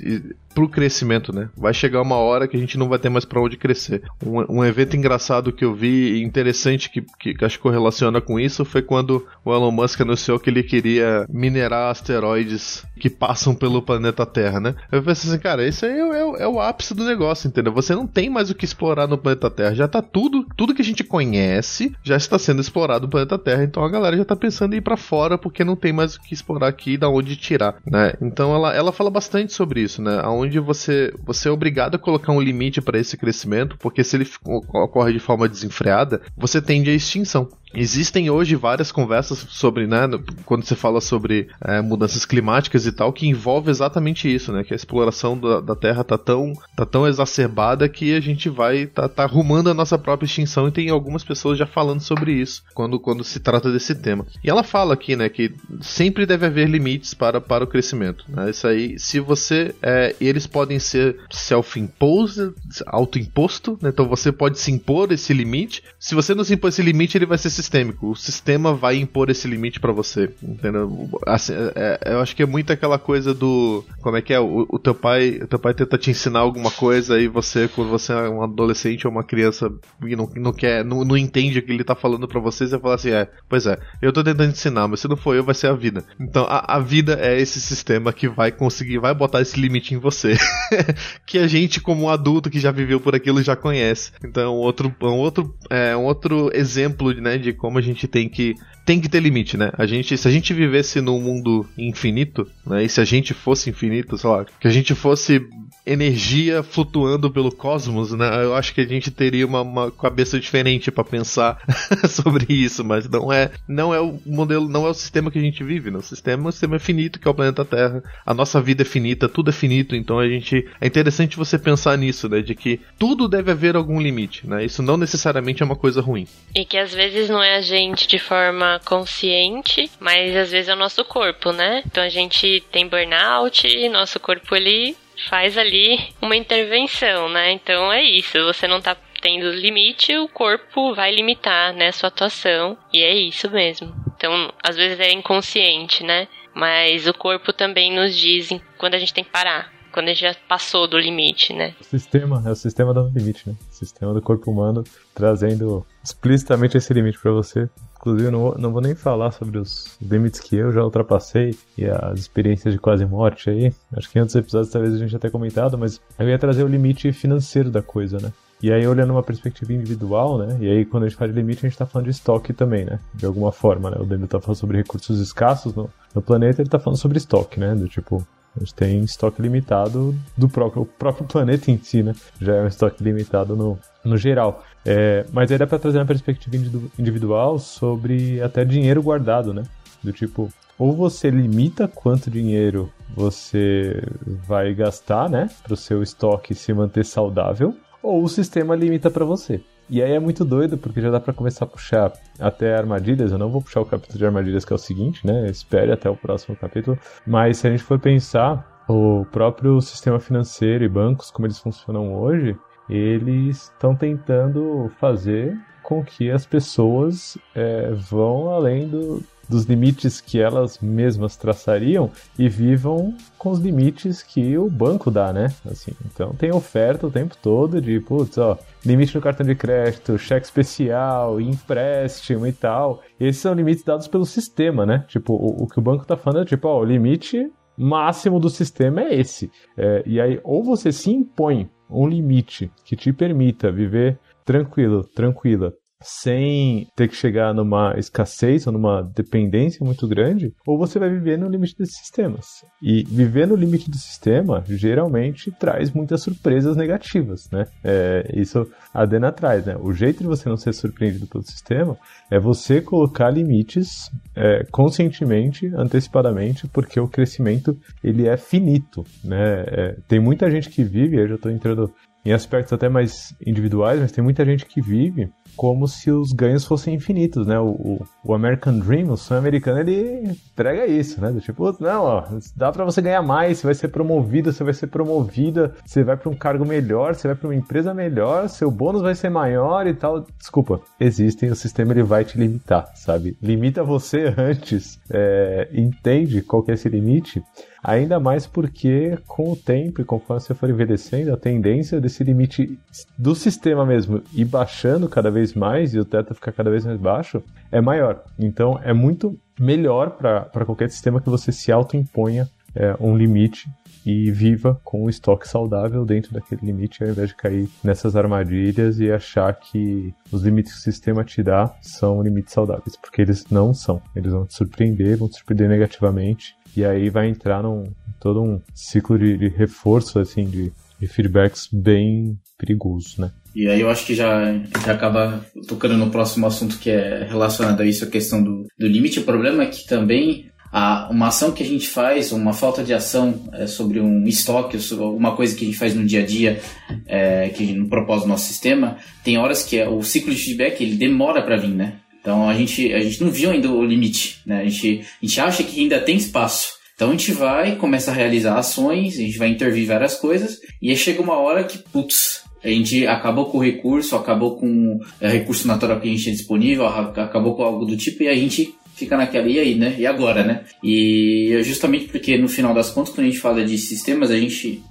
[0.55, 1.49] pro crescimento, né?
[1.55, 4.01] Vai chegar uma hora que a gente não vai ter mais para onde crescer.
[4.25, 8.39] Um, um, evento engraçado que eu vi interessante que, que, que, acho que correlaciona com
[8.39, 13.81] isso foi quando o Elon Musk anunciou que ele queria minerar asteroides que passam pelo
[13.81, 14.75] planeta Terra, né?
[14.89, 17.73] Eu pensei assim, cara, isso aí é, é, é, o ápice do negócio, entendeu?
[17.73, 19.75] Você não tem mais o que explorar no planeta Terra.
[19.75, 23.63] Já tá tudo, tudo que a gente conhece já está sendo explorado no planeta Terra.
[23.63, 26.21] Então a galera já tá pensando em ir para fora porque não tem mais o
[26.21, 28.13] que explorar aqui e da onde tirar, né?
[28.21, 30.21] Então ela, ela fala bastante sobre isso, né?
[30.45, 34.27] Onde você, você é obrigado a colocar um limite para esse crescimento, porque se ele
[34.43, 37.49] ocorre de forma desenfreada, você tende à extinção.
[37.75, 40.07] Existem hoje várias conversas sobre, né,
[40.45, 44.73] quando você fala sobre é, mudanças climáticas e tal, que envolve exatamente isso, né, que
[44.73, 49.07] a exploração da, da Terra tá tão, tá tão exacerbada que a gente vai tá,
[49.09, 52.99] tá arrumando a nossa própria extinção e tem algumas pessoas já falando sobre isso quando,
[52.99, 54.25] quando se trata desse tema.
[54.43, 58.25] E ela fala aqui, né, que sempre deve haver limites para, para o crescimento.
[58.29, 62.53] Né, isso aí, se você, é, eles podem ser self-imposed,
[62.87, 65.83] auto-imposto, né, então você pode se impor esse limite.
[65.99, 68.11] Se você não se impor esse limite, ele vai ser sistêmico.
[68.11, 71.09] O sistema vai impor esse limite para você, entendeu?
[71.25, 74.39] Assim, é, é, eu acho que é muito aquela coisa do como é que é
[74.39, 77.89] o, o, teu pai, o teu pai tenta te ensinar alguma coisa e você, quando
[77.89, 79.71] você é um adolescente ou uma criança
[80.03, 82.79] e não, não quer, não, não entende o que ele tá falando para você, você
[82.79, 85.55] fala assim, é, pois é, eu tô tentando ensinar, mas se não for eu, vai
[85.55, 86.03] ser a vida.
[86.19, 89.97] Então a, a vida é esse sistema que vai conseguir, vai botar esse limite em
[89.97, 90.37] você,
[91.25, 94.11] que a gente como adulto que já viveu por aquilo já conhece.
[94.23, 98.55] Então outro, um outro, é, um outro exemplo, né, de como a gente tem que
[98.85, 99.71] tem que ter limite, né?
[99.77, 102.83] A gente, se a gente vivesse num mundo infinito, né?
[102.83, 105.41] E se a gente fosse infinito, sei lá, que a gente fosse
[105.85, 108.43] energia flutuando pelo cosmos, né?
[108.43, 111.59] Eu acho que a gente teria uma, uma cabeça diferente para pensar
[112.09, 115.41] sobre isso, mas não é, não é o modelo, não é o sistema que a
[115.41, 115.97] gente vive, né?
[115.97, 118.03] O sistema é um sistema finito que é o planeta Terra.
[118.23, 121.97] A nossa vida é finita, tudo é finito, então a gente é interessante você pensar
[121.97, 122.41] nisso, né?
[122.41, 124.63] De que tudo deve haver algum limite, né?
[124.63, 126.27] Isso não necessariamente é uma coisa ruim.
[126.55, 130.73] E que às vezes não é a gente de forma consciente, mas às vezes é
[130.73, 131.83] o nosso corpo, né?
[131.85, 134.95] Então a gente tem burnout, nosso corpo ele
[135.27, 137.51] faz ali uma intervenção, né?
[137.51, 142.77] Então é isso, você não tá tendo limite, o corpo vai limitar, né, sua atuação,
[142.93, 143.93] e é isso mesmo.
[144.15, 146.27] Então, às vezes é inconsciente, né?
[146.53, 150.35] Mas o corpo também nos diz quando a gente tem que parar, quando gente já
[150.47, 151.75] passou do limite, né?
[151.81, 153.55] O sistema, é o sistema do limite, né?
[153.69, 157.67] O sistema do corpo humano trazendo explicitamente esse limite para você.
[157.97, 161.85] Inclusive, eu não não vou nem falar sobre os limites que eu já ultrapassei e
[161.85, 163.73] as experiências de quase morte aí.
[163.95, 166.67] Acho que em outros episódios talvez a gente tenha comentado, mas eu ia trazer o
[166.67, 168.31] limite financeiro da coisa, né?
[168.61, 170.57] E aí, olhando uma perspectiva individual, né?
[170.61, 172.85] E aí, quando a gente fala de limite, a gente tá falando de estoque também,
[172.85, 172.99] né?
[173.13, 173.97] De alguma forma, né?
[173.99, 177.59] O Daniel tá falando sobre recursos escassos no, no planeta, ele tá falando sobre estoque,
[177.59, 177.75] né?
[177.75, 178.25] Do tipo,
[178.55, 182.15] a gente tem estoque limitado do próprio, o próprio planeta em si, né?
[182.39, 184.63] Já é um estoque limitado no, no geral.
[184.85, 186.55] É, mas aí dá para trazer uma perspectiva
[186.99, 189.63] individual sobre até dinheiro guardado, né?
[190.03, 194.03] Do tipo, ou você limita quanto dinheiro você
[194.47, 199.25] vai gastar, né, para o seu estoque se manter saudável, ou o sistema limita para
[199.25, 199.61] você.
[199.89, 203.31] E aí é muito doido, porque já dá para começar a puxar até armadilhas.
[203.31, 205.47] Eu não vou puxar o capítulo de armadilhas, que é o seguinte, né?
[205.47, 206.97] Espere até o próximo capítulo.
[207.25, 212.15] Mas se a gente for pensar, o próprio sistema financeiro e bancos, como eles funcionam
[212.15, 212.57] hoje,
[212.89, 220.39] eles estão tentando fazer com que as pessoas é, vão além do, dos limites que
[220.39, 225.53] elas mesmas traçariam e vivam com os limites que o banco dá, né?
[225.69, 230.17] Assim, então tem oferta o tempo todo de, putz, ó, limite no cartão de crédito,
[230.17, 233.01] cheque especial, empréstimo e tal.
[233.19, 235.05] Esses são limites dados pelo sistema, né?
[235.07, 238.49] Tipo, o, o que o banco tá falando é tipo, ó, o limite máximo do
[238.49, 239.51] sistema é esse.
[239.77, 245.73] É, e aí, ou você se impõe um limite que te permita viver tranquilo, tranquila,
[246.05, 251.37] sem ter que chegar numa escassez ou numa dependência muito grande, ou você vai viver
[251.37, 252.63] no limite desses sistemas.
[252.81, 257.65] E viver no limite do sistema geralmente traz muitas surpresas negativas, né?
[257.83, 259.75] É, isso a Dena traz, né?
[259.79, 261.97] O jeito de você não ser surpreendido pelo sistema
[262.29, 269.63] é você colocar limites é, conscientemente, antecipadamente, porque o crescimento ele é finito, né?
[269.67, 271.91] É, tem muita gente que vive, eu já estou entrando
[272.25, 276.65] em aspectos até mais individuais, mas tem muita gente que vive como se os ganhos
[276.65, 277.59] fossem infinitos, né?
[277.59, 281.31] O, o, American Dream, o sonho americano, ele prega isso, né?
[281.31, 282.23] Do tipo, não, ó,
[282.55, 286.17] dá para você ganhar mais, você vai ser promovido, você vai ser promovida, você vai
[286.17, 289.87] para um cargo melhor, você vai para uma empresa melhor, seu bônus vai ser maior
[289.87, 290.25] e tal.
[290.37, 293.37] Desculpa, existem, o sistema ele vai te limitar, sabe?
[293.41, 297.43] Limita você antes, é, entende qual que é esse limite
[297.87, 302.79] Ainda mais porque, com o tempo e conforme você for envelhecendo, a tendência desse limite
[303.15, 306.99] do sistema mesmo ir baixando cada vez mais e o teto ficar cada vez mais
[306.99, 308.23] baixo é maior.
[308.39, 313.69] Então é muito melhor para qualquer sistema que você se autoimponha é, um limite
[314.03, 318.99] e viva com um estoque saudável dentro daquele limite, ao invés de cair nessas armadilhas
[318.99, 323.45] e achar que os limites que o sistema te dá são limites saudáveis, porque eles
[323.51, 324.01] não são.
[324.15, 327.83] Eles vão te surpreender, vão te surpreender negativamente e aí vai entrar num
[328.19, 333.31] todo um ciclo de, de reforço, assim, de, de feedbacks bem perigoso, né?
[333.55, 334.53] E aí eu acho que já,
[334.85, 338.87] já acaba tocando no próximo assunto que é relacionado a isso, a questão do, do
[338.87, 339.19] limite.
[339.19, 342.93] O problema é que também a, uma ação que a gente faz, uma falta de
[342.93, 346.59] ação é, sobre um estoque, alguma coisa que a gente faz no dia a dia,
[347.07, 350.81] é, que no propósito do nosso sistema, tem horas que é, o ciclo de feedback
[350.81, 352.01] ele demora para vir, né?
[352.25, 354.61] Então a gente, a gente não viu ainda o limite, né?
[354.61, 356.73] A gente, a gente acha que ainda tem espaço.
[356.95, 360.89] Então a gente vai, começa a realizar ações, a gente vai intervir várias coisas, e
[360.89, 364.99] aí chega uma hora que, putz, a gente acabou com o recurso, acabou com o
[365.21, 368.33] é, recurso natural que a gente tinha disponível, acabou com algo do tipo, e a
[368.33, 369.95] gente fica naquela, e aí, né?
[369.99, 370.63] E agora, né?
[370.81, 374.37] E é justamente porque no final das contas, quando a gente fala de sistemas, a
[374.37, 374.81] gente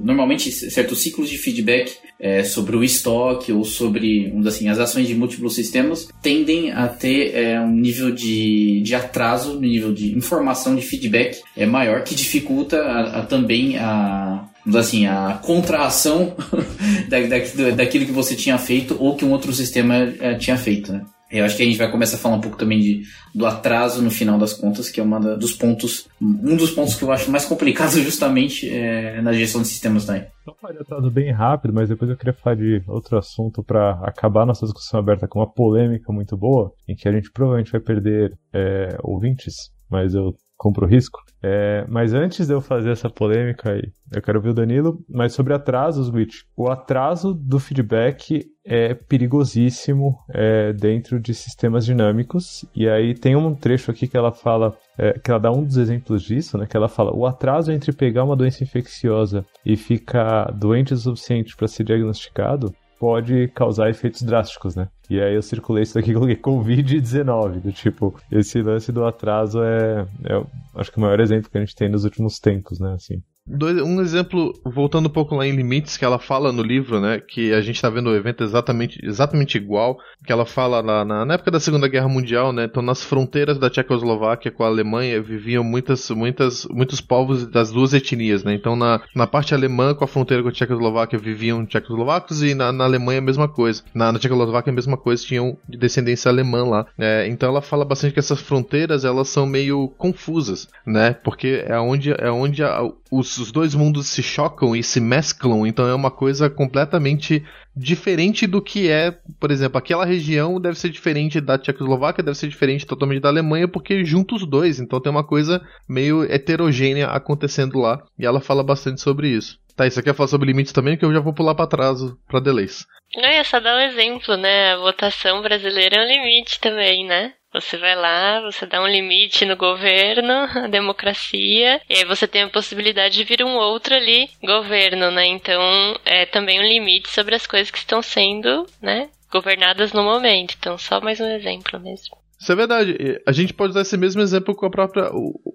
[0.00, 5.14] normalmente certos ciclos de feedback é, sobre o estoque ou sobre assim, as ações de
[5.14, 10.74] múltiplos sistemas tendem a ter é, um nível de, de atraso no nível de informação
[10.74, 16.34] de feedback é maior que dificulta a, a também a assim a contração
[17.08, 20.92] da, da, daquilo que você tinha feito ou que um outro sistema é, tinha feito
[20.92, 21.02] né?
[21.30, 23.02] Eu acho que a gente vai começar a falar um pouco também de,
[23.34, 27.02] do atraso no final das contas, que é uma dos pontos, um dos pontos que
[27.02, 30.24] eu acho mais complicado justamente é, na gestão de sistemas também.
[30.44, 34.46] Só faria atraso bem rápido, mas depois eu queria falar de outro assunto para acabar
[34.46, 38.32] nossa discussão aberta com uma polêmica muito boa, em que a gente provavelmente vai perder
[38.52, 41.20] é, ouvintes, mas eu compro risco.
[41.42, 45.32] É, mas antes de eu fazer essa polêmica aí, eu quero ouvir o Danilo, mas
[45.32, 46.42] sobre atrasos, Witch.
[46.56, 52.64] O atraso do feedback é perigosíssimo é, dentro de sistemas dinâmicos.
[52.74, 55.76] E aí tem um trecho aqui que ela fala, é, que ela dá um dos
[55.76, 56.66] exemplos disso, né?
[56.66, 61.54] Que ela fala: o atraso entre pegar uma doença infecciosa e ficar doente o suficiente
[61.56, 64.88] para ser diagnosticado pode causar efeitos drásticos, né?
[65.08, 69.62] E aí eu circulei isso aqui e coloquei Covid-19, do tipo, esse lance do atraso
[69.62, 72.94] é, é, acho que o maior exemplo que a gente tem nos últimos tempos, né?
[72.94, 77.00] Assim, Dois, um exemplo, voltando um pouco lá em Limites, que ela fala no livro,
[77.00, 77.20] né?
[77.20, 81.24] Que a gente tá vendo o evento exatamente, exatamente igual, que ela fala na, na,
[81.24, 82.64] na época da Segunda Guerra Mundial, né?
[82.64, 87.94] Então, nas fronteiras da Tchecoslováquia com a Alemanha viviam muitas, muitas, muitos povos das duas
[87.94, 88.52] etnias, né?
[88.52, 92.72] Então, na, na parte alemã, com a fronteira com a Tchecoslováquia, viviam tchecoslovacos e na,
[92.72, 93.84] na Alemanha a mesma coisa.
[93.94, 96.86] Na, na Tchecoslováquia a mesma coisa, tinham de descendência alemã lá.
[96.98, 101.14] É, então, ela fala bastante que essas fronteiras elas são meio confusas, né?
[101.22, 105.66] Porque é onde, é onde a, os, os dois mundos se chocam e se mesclam,
[105.66, 107.44] então é uma coisa completamente
[107.74, 112.48] diferente do que é, por exemplo, aquela região deve ser diferente da Tchecoslováquia, deve ser
[112.48, 117.78] diferente totalmente da Alemanha, porque junta os dois, então tem uma coisa meio heterogênea acontecendo
[117.78, 119.58] lá, e ela fala bastante sobre isso.
[119.76, 121.98] Tá, isso aqui quer falar sobre limites também, que eu já vou pular para trás
[122.26, 122.86] para delays.
[123.14, 124.72] Não, é só dar um exemplo, né?
[124.72, 127.34] A votação brasileira é um limite também, né?
[127.52, 132.42] Você vai lá, você dá um limite no governo, a democracia, e aí você tem
[132.42, 135.26] a possibilidade de vir um outro ali governo, né?
[135.26, 135.60] Então
[136.04, 139.08] é também um limite sobre as coisas que estão sendo, né?
[139.30, 140.54] Governadas no momento.
[140.58, 142.25] Então, só mais um exemplo mesmo.
[142.38, 143.20] Isso é verdade.
[143.26, 145.10] A gente pode usar esse mesmo exemplo com a própria.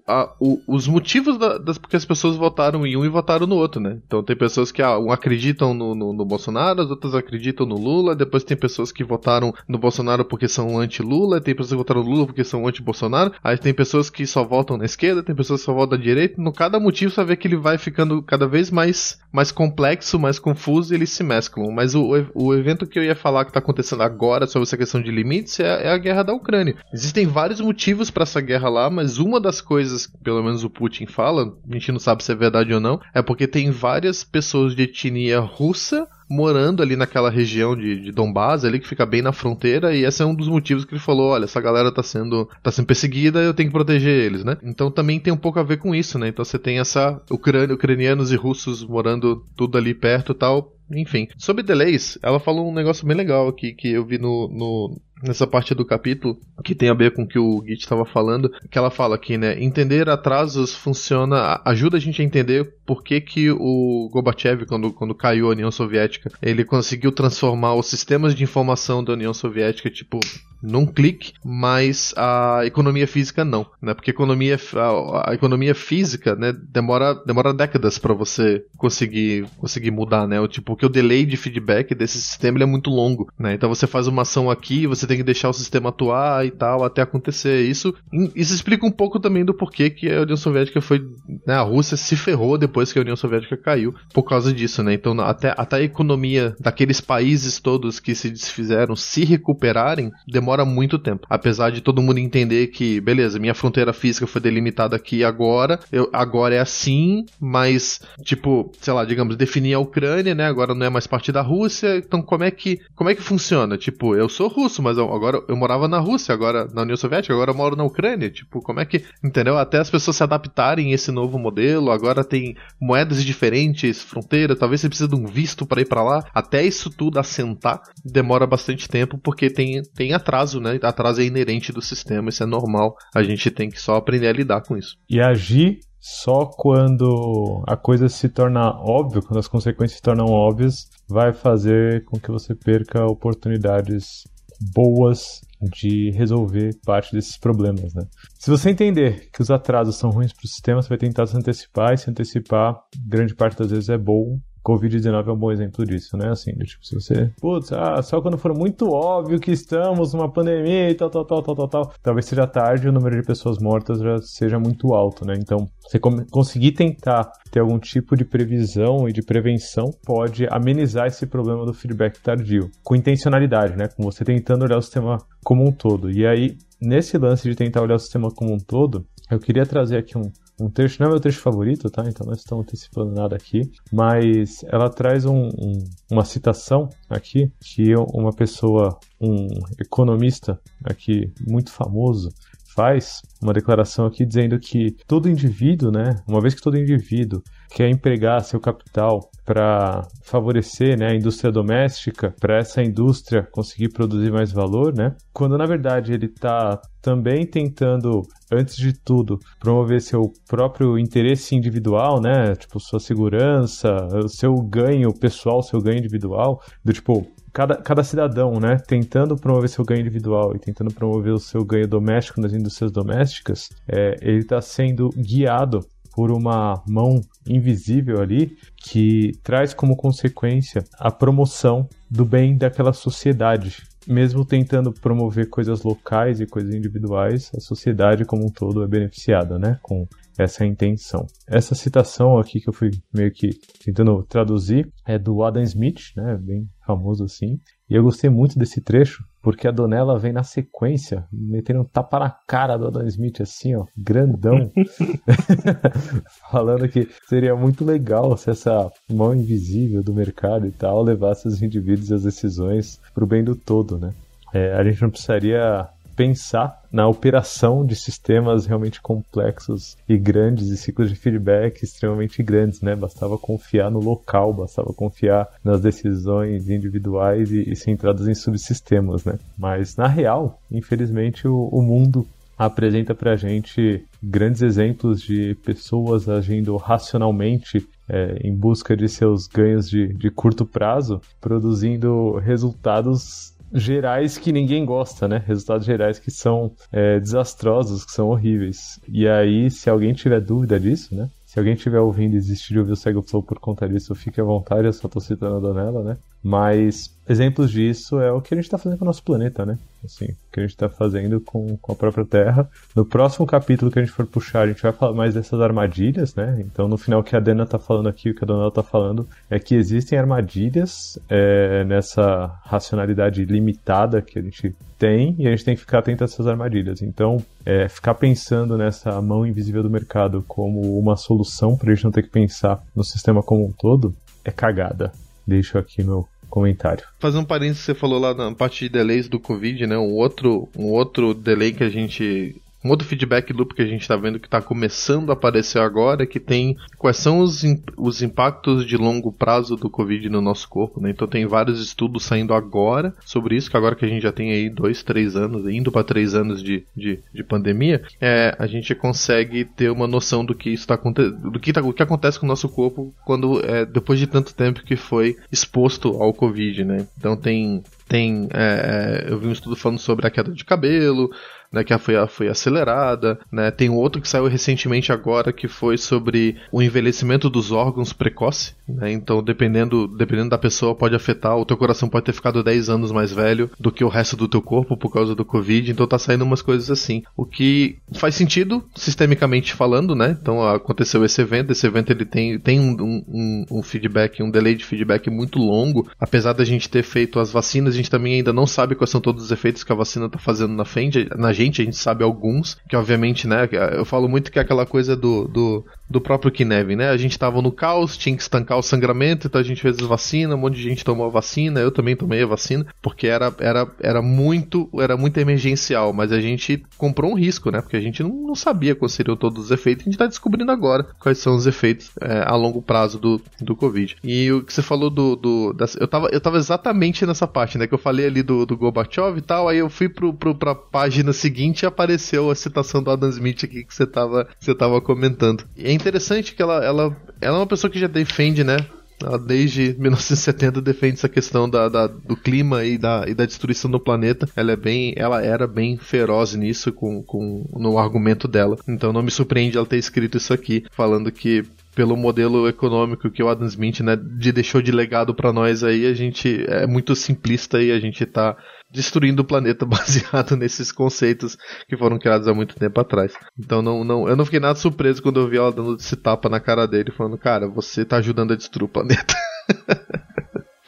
[0.08, 3.56] A, o, os motivos da, das porque as pessoas votaram em um e votaram no
[3.56, 4.00] outro, né?
[4.06, 7.76] Então tem pessoas que ah, um acreditam no, no, no, Bolsonaro, as outras acreditam no
[7.76, 12.04] Lula, depois tem pessoas que votaram no Bolsonaro porque são anti-Lula, tem pessoas que votaram
[12.04, 15.62] no Lula porque são anti-Bolsonaro, aí tem pessoas que só votam na esquerda, tem pessoas
[15.62, 16.42] que só votam na direita.
[16.42, 20.40] No cada motivo você vê que ele vai ficando cada vez mais, mais complexo, mais
[20.40, 21.72] confuso e eles se mesclam.
[21.72, 25.02] Mas o, o evento que eu ia falar que está acontecendo agora sobre essa questão
[25.02, 26.71] de limites é, é a guerra da Ucrânia.
[26.94, 30.70] Existem vários motivos para essa guerra lá, mas uma das coisas que pelo menos o
[30.70, 34.24] Putin fala, a gente não sabe se é verdade ou não, é porque tem várias
[34.24, 39.22] pessoas de etnia russa morando ali naquela região de, de Donbass, ali que fica bem
[39.22, 42.02] na fronteira, e esse é um dos motivos que ele falou, olha, essa galera tá
[42.02, 44.58] sendo, tá sendo perseguida, eu tenho que proteger eles, né?
[44.64, 46.30] Então também tem um pouco a ver com isso, né?
[46.30, 51.28] Então você tem essa Ucrânia, ucranianos e russos morando tudo ali perto tal, enfim.
[51.38, 55.46] Sobre delays, ela falou um negócio bem legal aqui que eu vi no, no nessa
[55.46, 58.78] parte do capítulo, que tem a ver com o que o Git estava falando, que
[58.78, 59.62] ela fala aqui, né?
[59.62, 65.16] Entender atrasos funciona, ajuda a gente a entender por que, que o Gorbachev, quando, quando
[65.16, 70.20] caiu a União Soviética, ele conseguiu transformar os sistemas de informação da União Soviética, tipo,
[70.62, 73.94] num clique, mas a economia física não, né?
[73.94, 79.92] Porque a economia, a, a economia física, né, demora, demora décadas para você conseguir, conseguir
[79.92, 80.40] mudar, né?
[80.40, 83.54] O tipo que o delay de feedback desse sistema é muito longo, né?
[83.54, 86.84] Então você faz uma ação aqui, você tem que deixar o sistema atuar e tal
[86.84, 87.94] até acontecer isso.
[88.36, 91.02] Isso explica um pouco também do porquê que a União Soviética foi,
[91.46, 94.94] né, a Rússia se ferrou depois que a União Soviética caiu por causa disso, né?
[94.94, 100.66] Então até, até a economia daqueles países todos que se desfizeram se recuperarem demora demora
[100.66, 101.26] muito tempo.
[101.30, 106.10] Apesar de todo mundo entender que, beleza, minha fronteira física foi delimitada aqui agora, eu,
[106.12, 110.46] agora é assim, mas, tipo, sei lá, digamos, definir a Ucrânia, né?
[110.46, 113.78] Agora não é mais parte da Rússia, então como é que, como é que funciona?
[113.78, 117.34] Tipo, eu sou russo, mas eu, agora eu morava na Rússia, agora na União Soviética,
[117.34, 118.30] agora eu moro na Ucrânia.
[118.30, 119.58] Tipo, como é que, entendeu?
[119.58, 124.82] Até as pessoas se adaptarem a esse novo modelo, agora tem moedas diferentes, fronteira, talvez
[124.82, 126.24] você precise de um visto para ir para lá.
[126.34, 130.80] Até isso tudo assentar demora bastante tempo porque tem, tem atraso atraso, né?
[130.82, 132.96] Atraso é inerente do sistema, isso é normal.
[133.14, 134.98] A gente tem que só aprender a lidar com isso.
[135.10, 140.90] E agir só quando a coisa se torna óbvia, quando as consequências se tornam óbvias,
[141.08, 144.24] vai fazer com que você perca oportunidades
[144.62, 148.04] boas de resolver parte desses problemas, né?
[148.40, 151.38] Se você entender que os atrasos são ruins para o sistema, você vai tentar se
[151.38, 152.76] antecipar, e se antecipar,
[153.08, 156.30] grande parte das vezes é bom, Covid-19 é um bom exemplo disso, né?
[156.30, 160.90] Assim, tipo, se você, putz, ah, só quando for muito óbvio que estamos numa pandemia
[160.90, 164.00] e tal, tal, tal, tal, tal, tal, talvez seja tarde o número de pessoas mortas
[164.00, 165.34] já seja muito alto, né?
[165.38, 171.26] Então, você conseguir tentar ter algum tipo de previsão e de prevenção pode amenizar esse
[171.26, 173.88] problema do feedback tardio, com intencionalidade, né?
[173.88, 176.12] Com você tentando olhar o sistema como um todo.
[176.12, 179.98] E aí, nesse lance de tentar olhar o sistema como um todo, eu queria trazer
[179.98, 182.04] aqui um, um trecho, não é meu trecho favorito, tá?
[182.08, 185.80] Então não estamos antecipando nada aqui, mas ela traz um, um,
[186.12, 189.48] uma citação aqui que uma pessoa, um
[189.80, 192.30] economista aqui muito famoso,
[192.76, 197.42] faz uma declaração aqui dizendo que todo indivíduo, né, uma vez que todo indivíduo
[197.74, 204.32] quer empregar seu capital para favorecer né, a indústria doméstica, para essa indústria conseguir produzir
[204.32, 205.16] mais valor, né?
[205.34, 212.22] Quando na verdade ele está também tentando, antes de tudo, promover seu próprio interesse individual,
[212.22, 212.54] né?
[212.56, 213.90] Tipo, sua segurança,
[214.24, 219.70] o seu ganho pessoal, seu ganho individual, do tipo, cada, cada cidadão, né, tentando promover
[219.70, 224.40] seu ganho individual e tentando promover o seu ganho doméstico nas indústrias domésticas, é, ele
[224.40, 232.26] está sendo guiado por uma mão invisível ali que traz como consequência a promoção do
[232.26, 233.84] bem daquela sociedade.
[234.08, 239.60] Mesmo tentando promover coisas locais e coisas individuais, a sociedade como um todo é beneficiada,
[239.60, 239.78] né?
[239.82, 241.26] Com essa intenção.
[241.48, 243.50] Essa citação aqui que eu fui meio que
[243.84, 246.38] tentando traduzir é do Adam Smith, né?
[246.38, 247.60] Bem famoso assim.
[247.90, 252.20] E eu gostei muito desse trecho, porque a Donella vem na sequência, metendo um tapa
[252.20, 254.72] na cara do Adam Smith, assim, ó, grandão,
[256.50, 261.62] falando que seria muito legal se essa mão invisível do mercado e tal levasse os
[261.62, 264.14] indivíduos e as decisões para o bem do todo, né?
[264.54, 270.78] É, a gente não precisaria pensar na operação de sistemas realmente complexos e grandes e
[270.78, 272.96] ciclos de feedback extremamente grandes, né?
[272.96, 279.40] Bastava confiar no local, bastava confiar nas decisões individuais e, e centradas em subsistemas, né?
[279.58, 286.76] Mas na real, infelizmente, o, o mundo apresenta para gente grandes exemplos de pessoas agindo
[286.78, 294.52] racionalmente é, em busca de seus ganhos de, de curto prazo, produzindo resultados gerais que
[294.52, 295.44] ninguém gosta, né?
[295.46, 299.00] Resultados gerais que são é, desastrosos, que são horríveis.
[299.08, 301.30] E aí, se alguém tiver dúvida disso, né?
[301.46, 304.40] Se alguém estiver ouvindo e desistir de ouvir o Sega Flow por conta disso, fique
[304.40, 306.18] à vontade, eu só tô citando a Donella, né?
[306.42, 309.78] Mas exemplos disso é o que a gente está fazendo com o nosso planeta, né?
[310.04, 312.70] Assim, o que a gente está fazendo com, com a própria Terra.
[312.96, 316.36] No próximo capítulo que a gente for puxar, a gente vai falar mais dessas armadilhas,
[316.36, 316.60] né?
[316.60, 318.84] Então, no final, o que a Dana está falando aqui, o que a Donella está
[318.84, 325.52] falando, é que existem armadilhas é, nessa racionalidade limitada que a gente tem e a
[325.52, 327.02] gente tem que ficar atento a essas armadilhas.
[327.02, 332.04] Então, é, ficar pensando nessa mão invisível do mercado como uma solução para a gente
[332.04, 335.12] não ter que pensar no sistema como um todo é cagada
[335.46, 337.04] deixo aqui meu comentário.
[337.18, 339.98] Fazer um parênteses, você falou lá na parte de delays do Covid, né?
[339.98, 344.02] Um outro, um outro delay que a gente um outro feedback loop que a gente
[344.02, 347.64] está vendo que está começando a aparecer agora, que tem quais são os,
[347.98, 351.12] os impactos de longo prazo do Covid no nosso corpo, né?
[351.12, 354.52] Então tem vários estudos saindo agora sobre isso, que agora que a gente já tem
[354.52, 358.96] aí dois, três anos, indo para três anos de, de, de pandemia, é, a gente
[358.96, 362.50] consegue ter uma noção do que está do que, tá, o que acontece com o
[362.50, 367.08] nosso corpo quando é, depois de tanto tempo que foi exposto ao Covid, né?
[367.18, 371.30] Então tem tem é, é eu vi um estudo falando sobre a queda de cabelo
[371.72, 373.72] né, que foi, foi acelerada, né?
[373.72, 379.12] Tem outro que saiu recentemente agora que foi sobre o envelhecimento dos órgãos precoce, né?
[379.12, 383.12] Então, dependendo, dependendo da pessoa, pode afetar, o teu coração pode ter ficado 10 anos
[383.12, 386.20] mais velho do que o resto do teu corpo por causa do Covid, então tá
[386.20, 387.24] saindo umas coisas assim.
[387.38, 390.38] O que faz sentido, sistemicamente falando, né?
[390.42, 394.76] Então, aconteceu esse evento, esse evento ele tem, tem um, um, um feedback, um delay
[394.76, 398.52] de feedback muito longo, apesar da gente ter feito as vacinas, a gente também ainda
[398.52, 401.54] não sabe quais são todos os efeitos que a vacina tá fazendo na frente, na
[401.54, 404.86] gente gente, a gente sabe alguns, que obviamente, né, eu falo muito que é aquela
[404.86, 408.78] coisa do, do, do próprio Kinevin, né, a gente tava no caos, tinha que estancar
[408.78, 411.80] o sangramento, então a gente fez as vacinas, um monte de gente tomou a vacina,
[411.80, 416.42] eu também tomei a vacina, porque era, era, era muito, era muito emergencial, mas a
[416.42, 419.72] gente comprou um risco, né, porque a gente não, não sabia quais seriam todos os
[419.72, 423.42] efeitos, a gente tá descobrindo agora quais são os efeitos é, a longo prazo do,
[423.60, 424.18] do Covid.
[424.24, 427.78] E o que você falou do, do das, eu, tava, eu tava exatamente nessa parte,
[427.78, 430.54] né, que eu falei ali do, do Gorbachev e tal, aí eu fui pro, pro,
[430.54, 434.74] pra página seguinte seguinte apareceu a citação do Adam Smith aqui que você estava você
[434.74, 435.66] tava comentando.
[435.76, 438.78] E é interessante que ela, ela, ela é uma pessoa que já defende, né?
[439.24, 443.90] Ela desde 1970 defende essa questão da, da, do clima e da, e da destruição
[443.90, 444.50] do planeta.
[444.56, 448.78] Ela é bem, ela era bem feroz nisso com, com no argumento dela.
[448.88, 451.64] Então não me surpreende ela ter escrito isso aqui, falando que
[451.96, 456.06] pelo modelo econômico que o Adam Smith né, de deixou de legado para nós aí,
[456.06, 458.56] a gente é muito simplista e a gente tá
[458.90, 463.34] destruindo o planeta baseado nesses conceitos que foram criados há muito tempo atrás.
[463.60, 466.50] Então não, não, eu não fiquei nada surpreso quando eu vi ela dando esse tapa
[466.50, 469.36] na cara dele, falando, cara, você tá ajudando a destruir o planeta.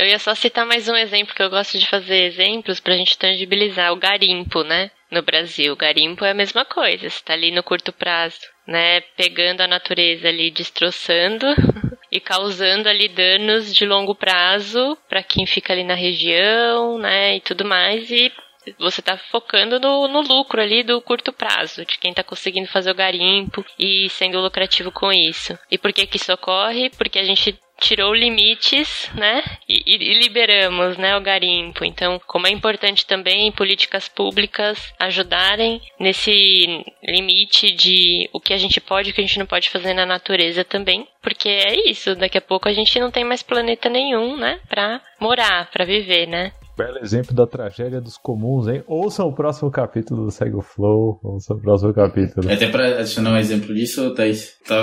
[0.04, 3.18] Eu ia só citar mais um exemplo que eu gosto de fazer exemplos pra gente
[3.18, 4.92] tangibilizar o garimpo, né?
[5.14, 9.02] No Brasil, garimpo é a mesma coisa, você tá ali no curto prazo, né?
[9.16, 11.46] Pegando a natureza ali, destroçando
[12.12, 17.42] e causando ali danos de longo prazo para quem fica ali na região, né, e
[17.42, 18.32] tudo mais, e
[18.80, 22.90] você está focando no, no, lucro ali do curto prazo, de quem está conseguindo fazer
[22.90, 25.56] o garimpo e sendo lucrativo com isso.
[25.70, 26.90] E por que que isso ocorre?
[26.90, 29.44] Porque a gente tirou limites, né?
[29.68, 31.84] E, e, liberamos, né, o garimpo.
[31.84, 38.80] Então, como é importante também políticas públicas ajudarem nesse limite de o que a gente
[38.80, 42.16] pode e o que a gente não pode fazer na natureza também, porque é isso.
[42.16, 46.26] Daqui a pouco a gente não tem mais planeta nenhum, né, para morar, para viver,
[46.28, 46.54] né?
[46.76, 48.84] Belo exemplo da tragédia dos comuns, hein?
[48.88, 51.20] Ouçam o próximo capítulo do Segue o Flow.
[51.24, 52.52] Ouçam o próximo capítulo.
[52.52, 54.24] Até pra adicionar um exemplo disso, tá,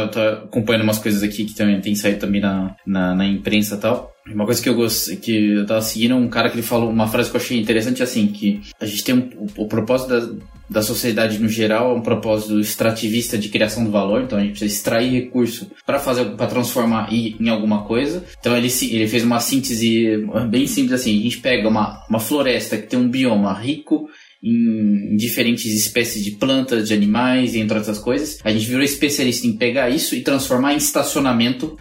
[0.09, 3.78] tá acompanhando umas coisas aqui que também tem saído também na, na, na imprensa e
[3.78, 4.12] tal.
[4.27, 7.09] Uma coisa que eu gosto, que eu tava seguindo um cara que ele falou uma
[7.09, 10.45] frase que eu achei interessante assim, que a gente tem um, o, o propósito da,
[10.68, 14.53] da sociedade no geral é um propósito extrativista de criação do valor, então a gente
[14.53, 18.25] precisa extrair recurso para fazer para transformar em alguma coisa.
[18.39, 22.77] Então ele, ele fez uma síntese bem simples assim, a gente pega uma, uma floresta
[22.77, 24.09] que tem um bioma rico
[24.43, 28.38] em diferentes espécies de plantas, de animais, entre outras coisas.
[28.43, 31.76] A gente virou especialista em pegar isso e transformar em estacionamento.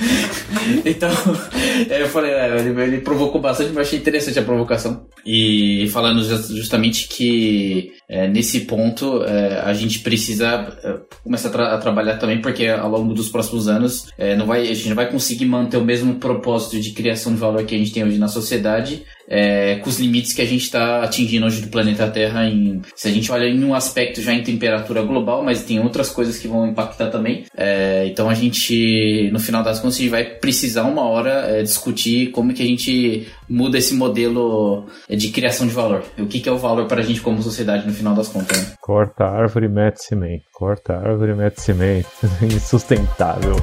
[0.84, 1.10] então,
[1.88, 5.06] é, eu falei, é, ele, ele, provocou bastante, mas achei interessante a provocação.
[5.24, 6.22] E falando
[6.54, 12.16] justamente que é, nesse ponto é, a gente precisa é, começar a, tra a, trabalhar
[12.16, 15.44] também, porque ao longo dos próximos anos é, não vai, a gente não vai conseguir
[15.44, 19.04] manter o mesmo propósito de criação de valor que a gente tem hoje na sociedade
[19.28, 22.46] é, com os limites que a gente está atingindo hoje do planeta Terra.
[22.46, 26.08] Em, se a gente olha em um aspecto já em temperatura global, mas tem outras
[26.08, 27.44] coisas que vão impactar também.
[27.56, 32.30] É, então a gente, no final das contas, a gente vai precisar uma hora discutir
[32.30, 36.04] como que a gente muda esse modelo de criação de valor.
[36.18, 38.56] O que, que é o valor para a gente como sociedade no final das contas.
[38.56, 38.74] Né?
[38.80, 40.44] Corta árvore, mete cimento.
[40.52, 42.08] Corta árvore, mete cimento.
[42.42, 43.56] Insustentável.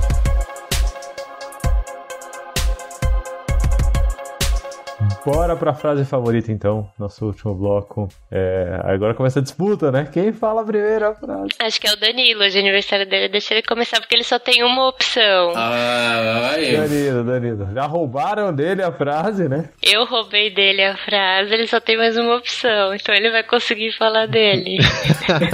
[5.26, 8.08] Bora pra frase favorita então, nosso último bloco.
[8.32, 10.08] É, agora começa a disputa, né?
[10.14, 11.50] Quem fala a primeira frase?
[11.60, 13.28] Acho que é o Danilo, de aniversário dele.
[13.30, 15.54] Deixa ele começar porque ele só tem uma opção.
[15.56, 16.78] Ah, aí.
[16.78, 17.70] Danilo, Danilo.
[17.74, 19.70] Já roubaram dele a frase, né?
[19.82, 22.94] Eu roubei dele a frase, ele só tem mais uma opção.
[22.94, 24.78] Então ele vai conseguir falar dele.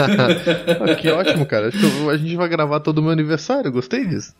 [0.99, 1.69] que ótimo, cara.
[1.69, 3.71] Acho que a gente vai gravar todo o meu aniversário.
[3.71, 4.35] Gostei disso.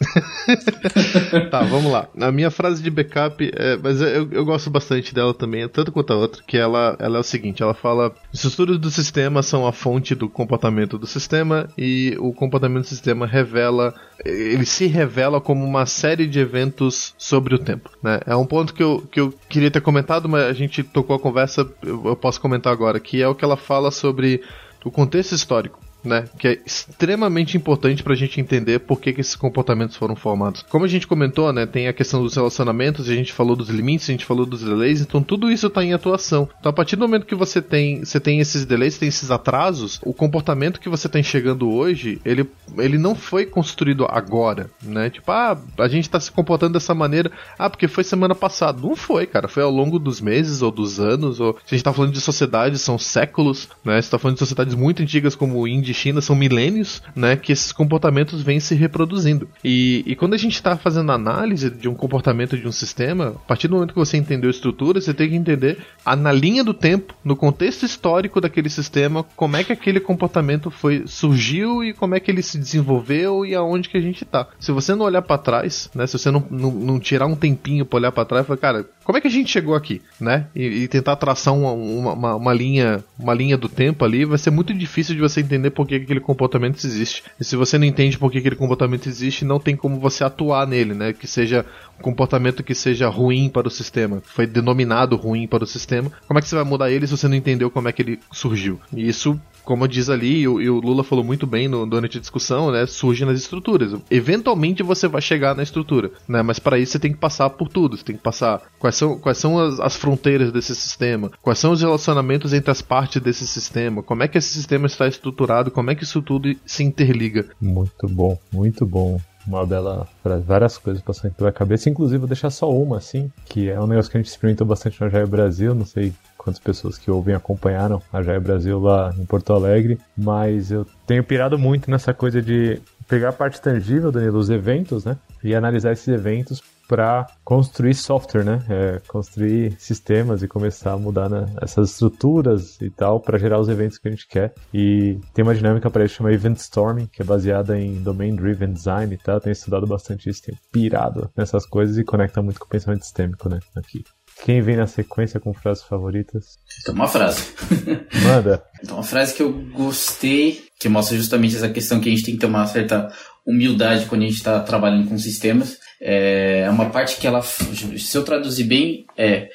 [1.50, 2.10] tá, vamos lá.
[2.20, 5.92] A minha frase de backup, é, mas eu, eu gosto bastante dela dela também, tanto
[5.92, 9.68] quanto a outra, que ela, ela é o seguinte, ela fala, estudos do sistema são
[9.68, 13.94] a fonte do comportamento do sistema e o comportamento do sistema revela,
[14.26, 18.20] ele se revela como uma série de eventos sobre o tempo, né?
[18.26, 21.20] É um ponto que eu, que eu queria ter comentado, mas a gente tocou a
[21.20, 24.42] conversa, eu, eu posso comentar agora, que é o que ela fala sobre
[24.84, 26.26] o contexto histórico né?
[26.38, 30.64] Que é extremamente importante para a gente entender por que, que esses comportamentos foram formados.
[30.70, 31.66] Como a gente comentou, né?
[31.66, 35.02] Tem a questão dos relacionamentos, a gente falou dos limites, a gente falou dos delays,
[35.02, 36.50] então tudo isso está em atuação.
[36.60, 40.00] Então, a partir do momento que você tem, você tem esses delays, tem esses atrasos,
[40.04, 45.10] o comportamento que você está enxergando hoje, ele, ele não foi construído agora, né?
[45.10, 48.82] Tipo, ah, a gente está se comportando dessa maneira, ah, porque foi semana passada.
[48.82, 49.48] Não foi, cara.
[49.48, 52.22] Foi ao longo dos meses ou dos anos, ou se a gente está falando de
[52.22, 53.94] sociedades, são séculos, né?
[53.94, 57.36] Você está falando de sociedades muito antigas como o Índia de China são milênios, né,
[57.36, 59.48] que esses comportamentos vêm se reproduzindo.
[59.64, 63.48] E, e quando a gente está fazendo análise de um comportamento de um sistema, a
[63.48, 66.64] partir do momento que você entendeu a estrutura, você tem que entender a, na linha
[66.64, 71.94] do tempo, no contexto histórico daquele sistema, como é que aquele comportamento foi surgiu e
[71.94, 74.48] como é que ele se desenvolveu e aonde que a gente está.
[74.60, 77.86] Se você não olhar para trás, né, se você não, não, não tirar um tempinho
[77.86, 80.48] para olhar para trás, falar, cara, como é que a gente chegou aqui, né?
[80.56, 84.52] E, e tentar traçar uma, uma, uma, linha, uma linha do tempo ali, vai ser
[84.52, 87.24] muito difícil de você entender por que aquele comportamento existe.
[87.40, 90.68] E se você não entende por que aquele comportamento existe, não tem como você atuar
[90.68, 91.14] nele, né?
[91.14, 91.66] Que seja
[92.00, 96.12] um comportamento que seja ruim para o sistema, foi denominado ruim para o sistema.
[96.28, 98.20] Como é que você vai mudar ele se você não entendeu como é que ele
[98.32, 98.80] surgiu?
[98.94, 99.40] E isso
[99.72, 102.86] como diz ali, e o, Lula falou muito bem no, durante a discussão, né?
[102.86, 103.98] Surge nas estruturas.
[104.12, 106.42] Eventualmente você vai chegar na estrutura, né?
[106.42, 107.96] Mas para isso você tem que passar por tudo.
[107.96, 111.72] Você tem que passar quais são, quais são as, as, fronteiras desse sistema, quais são
[111.72, 115.90] os relacionamentos entre as partes desse sistema, como é que esse sistema está estruturado, como
[115.90, 117.46] é que isso tudo se interliga.
[117.62, 120.08] Muito bom, muito bom uma bela
[120.46, 124.12] várias coisas passando pela cabeça, inclusive vou deixar só uma, assim, que é um negócio
[124.12, 128.02] que a gente experimentou bastante no Jair Brasil, não sei quantas pessoas que ouvem acompanharam
[128.12, 132.82] a Jair Brasil lá em Porto Alegre, mas eu tenho pirado muito nessa coisa de
[133.08, 136.62] pegar a parte tangível, Danilo, os eventos, né, e analisar esses eventos
[136.92, 138.60] para construir software, né?
[138.70, 143.70] É, construir sistemas e começar a mudar né, essas estruturas e tal para gerar os
[143.70, 144.54] eventos que a gente quer.
[144.74, 148.74] E tem uma dinâmica para isso chamada Event Storming, que é baseada em Domain Driven
[148.74, 149.36] Design e tal.
[149.36, 153.04] Eu tenho estudado bastante isso, tenho pirado nessas coisas e conecta muito com o pensamento
[153.04, 153.60] sistêmico, né?
[153.74, 154.04] Aqui.
[154.44, 156.58] Quem vem na sequência com frases favoritas?
[156.84, 157.54] Tem uma frase.
[158.24, 158.62] Manda.
[158.84, 162.34] Então, uma frase que eu gostei, que mostra justamente essa questão que a gente tem
[162.34, 163.10] que ter uma certa
[163.46, 165.78] humildade quando a gente está trabalhando com sistemas.
[166.02, 169.50] É uma parte que ela, se eu traduzir bem, é,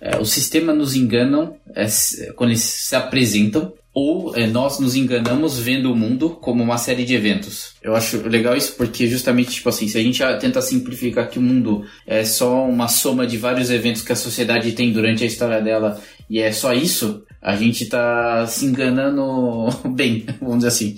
[0.00, 1.86] é os sistemas nos enganam é,
[2.36, 7.04] quando eles se apresentam ou é, nós nos enganamos vendo o mundo como uma série
[7.04, 7.74] de eventos.
[7.82, 11.42] Eu acho legal isso porque justamente, tipo assim, se a gente tenta simplificar que o
[11.42, 15.60] mundo é só uma soma de vários eventos que a sociedade tem durante a história
[15.60, 20.96] dela e é só isso, a gente tá se enganando bem, vamos dizer assim.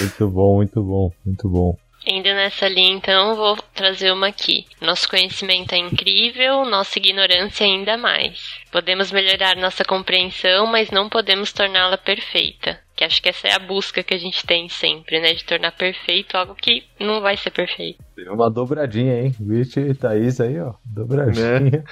[0.00, 1.87] muito bom, muito bom, muito bom.
[2.06, 4.64] Indo nessa linha, então, vou trazer uma aqui.
[4.80, 8.60] Nosso conhecimento é incrível, nossa ignorância ainda mais.
[8.70, 12.78] Podemos melhorar nossa compreensão, mas não podemos torná-la perfeita.
[12.96, 15.32] Que acho que essa é a busca que a gente tem sempre, né?
[15.32, 18.02] De tornar perfeito algo que não vai ser perfeito.
[18.26, 19.34] Uma dobradinha, hein?
[19.38, 20.74] Vixe e Thaís aí, ó.
[20.84, 21.84] Dobradinha.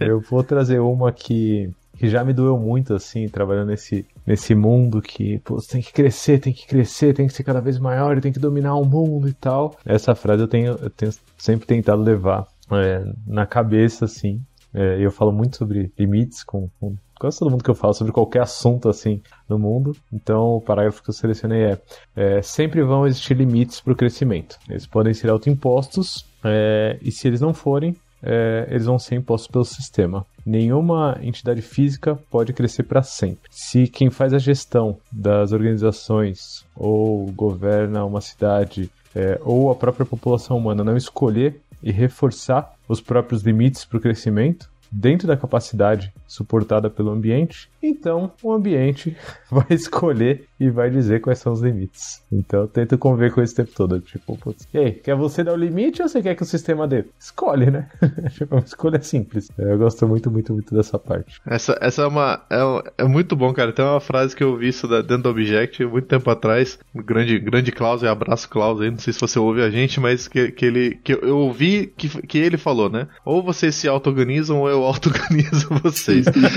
[0.00, 0.08] É.
[0.08, 5.02] Eu vou trazer uma que que já me doeu muito, assim, trabalhando nesse, nesse mundo
[5.02, 8.20] que, pô, você tem que crescer, tem que crescer, tem que ser cada vez maior,
[8.20, 9.76] tem que dominar o mundo e tal.
[9.84, 14.40] Essa frase eu tenho, eu tenho sempre tentado levar é, na cabeça, assim.
[14.72, 18.12] É, eu falo muito sobre limites com, com quase todo mundo que eu falo sobre
[18.12, 19.96] qualquer assunto assim no mundo.
[20.12, 21.78] Então, o parágrafo que eu selecionei é:
[22.14, 24.56] é sempre vão existir limites para o crescimento.
[24.68, 29.50] Eles podem ser autoimpostos é, e se eles não forem, é, eles vão ser impostos
[29.50, 30.26] pelo sistema.
[30.44, 33.50] Nenhuma entidade física pode crescer para sempre.
[33.50, 40.06] Se quem faz a gestão das organizações ou governa uma cidade é, ou a própria
[40.06, 46.12] população humana não escolher e reforçar os próprios limites para o crescimento, dentro da capacidade
[46.26, 49.16] suportada pelo ambiente, então o ambiente
[49.50, 52.22] vai escolher e vai dizer quais são os limites.
[52.30, 54.00] Então eu tento conviver com isso o tempo todo.
[54.00, 56.86] Tipo, putz, e aí, quer você dar o limite ou você quer que o sistema
[56.86, 57.04] dê?
[57.18, 57.88] Escolhe, né?
[58.36, 59.48] tipo, uma escolha simples.
[59.56, 61.40] Eu gosto muito, muito, muito dessa parte.
[61.46, 62.42] Essa, essa é uma.
[62.50, 63.72] É, é muito bom, cara.
[63.72, 66.78] Tem uma frase que eu vi isso dentro do Object muito tempo atrás.
[66.94, 68.90] grande, grande Klaus, abraço Klaus aí.
[68.90, 70.98] Não sei se você ouve a gente, mas que, que ele.
[71.02, 73.06] Que eu ouvi que, que ele falou, né?
[73.24, 76.26] Ou vocês se auto-organizam ou eu auto-organizo vocês.
[76.26, 76.48] né?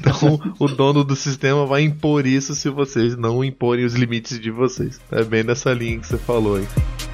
[0.00, 4.50] Então o dono do sistema vai impor isso se vocês não imporem os limites de
[4.50, 5.00] vocês.
[5.10, 7.09] É bem nessa linha que você falou aí.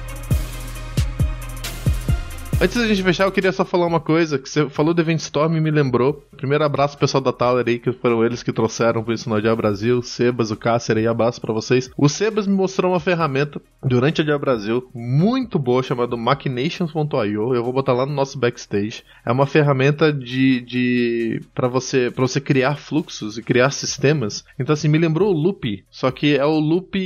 [2.59, 5.19] Antes da gente fechar, eu queria só falar uma coisa, que você falou do Event
[5.19, 6.25] Storm e me lembrou.
[6.35, 9.39] Primeiro abraço pro pessoal da Tower aí, que foram eles que trouxeram pro Isso no
[9.39, 11.91] Dia Brasil, Sebas, o Cácer aí, abraço para vocês.
[11.95, 17.63] O Sebas me mostrou uma ferramenta durante a Dia Brasil, muito boa, chamada Machinations.io, eu
[17.63, 19.03] vou botar lá no nosso backstage.
[19.23, 24.43] É uma ferramenta de, de para você para você criar fluxos e criar sistemas.
[24.59, 26.97] Então assim, me lembrou o Loop, só que é o Loop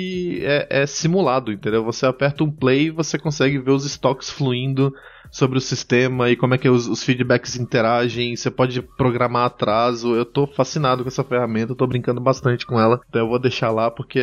[0.46, 1.84] é, é simulado, entendeu?
[1.84, 4.94] Você aperta um play e você consegue ver os estoques fluindo
[5.32, 8.36] sobre o sistema e como é que os, os, feedbacks interagem.
[8.36, 10.14] Você pode programar atraso.
[10.14, 13.00] Eu tô fascinado com essa ferramenta, eu tô brincando bastante com ela.
[13.08, 14.20] Então eu vou deixar lá porque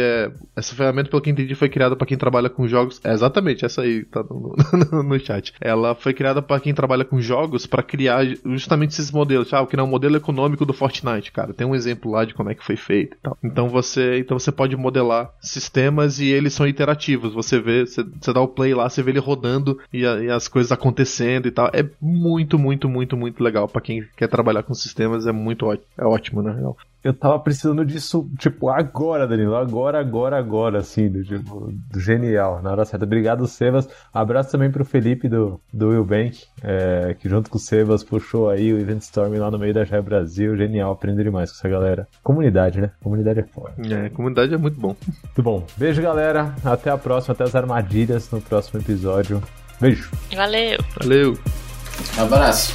[0.55, 3.01] essa ferramenta, pelo que entendi, foi criada para quem trabalha com jogos.
[3.03, 4.55] É exatamente essa aí tá no,
[4.93, 5.55] no, no chat.
[5.61, 9.53] Ela foi criada para quem trabalha com jogos para criar justamente esses modelos.
[9.53, 11.55] Ah, o que não é o modelo econômico do Fortnite, cara.
[11.55, 13.39] Tem um exemplo lá de como é que foi feito e tal.
[13.43, 17.33] Então você, então você pode modelar sistemas e eles são iterativos.
[17.33, 20.49] Você vê, você, você dá o play lá, você vê ele rodando e, e as
[20.49, 21.71] coisas acontecendo acontecendo e tal.
[21.73, 25.27] É muito, muito, muito, muito legal para quem quer trabalhar com sistemas.
[25.27, 25.87] É muito ótimo.
[25.97, 26.77] É ótimo, na real.
[27.03, 29.55] Eu tava precisando disso, tipo, agora, Danilo.
[29.55, 33.05] Agora, agora, agora, assim, do, tipo, genial, na hora certa.
[33.05, 33.89] Obrigado, Sebas.
[34.13, 38.51] Abraço também pro Felipe do, do Will Bank, é, que junto com o Sebas puxou
[38.51, 40.57] aí o Event Storm lá no meio da Jai Brasil.
[40.57, 42.09] Genial, aprender demais com essa galera.
[42.23, 42.91] Comunidade, né?
[43.01, 43.75] Comunidade é foda.
[43.79, 44.97] É, comunidade é muito bom.
[45.25, 45.65] Muito bom.
[45.77, 46.57] Beijo, galera.
[46.65, 49.41] Até a próxima, até as armadilhas no próximo episódio.
[49.81, 50.11] Beijo.
[50.35, 50.79] Valeu.
[51.01, 51.39] Valeu.
[52.17, 52.73] Um abraço.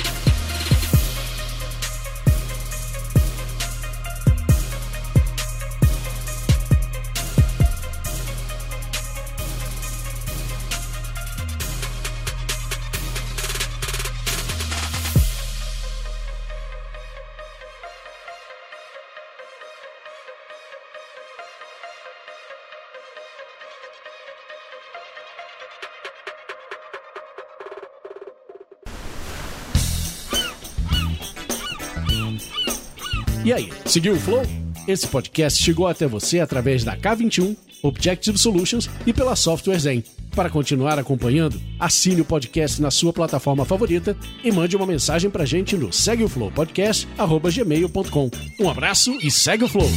[33.94, 34.42] Seguiu o flow?
[34.88, 40.04] Esse podcast chegou até você através da K21, Objective Solutions e pela Software Zen.
[40.36, 45.46] Para continuar acompanhando, assine o podcast na sua plataforma favorita e mande uma mensagem pra
[45.46, 48.32] gente no segueoflowpodcast@gmail.com.
[48.60, 49.88] Um abraço e segue o flow.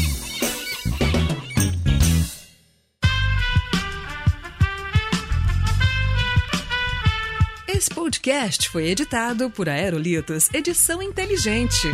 [7.67, 11.89] Esse podcast foi editado por Aerolitos Edição Inteligente.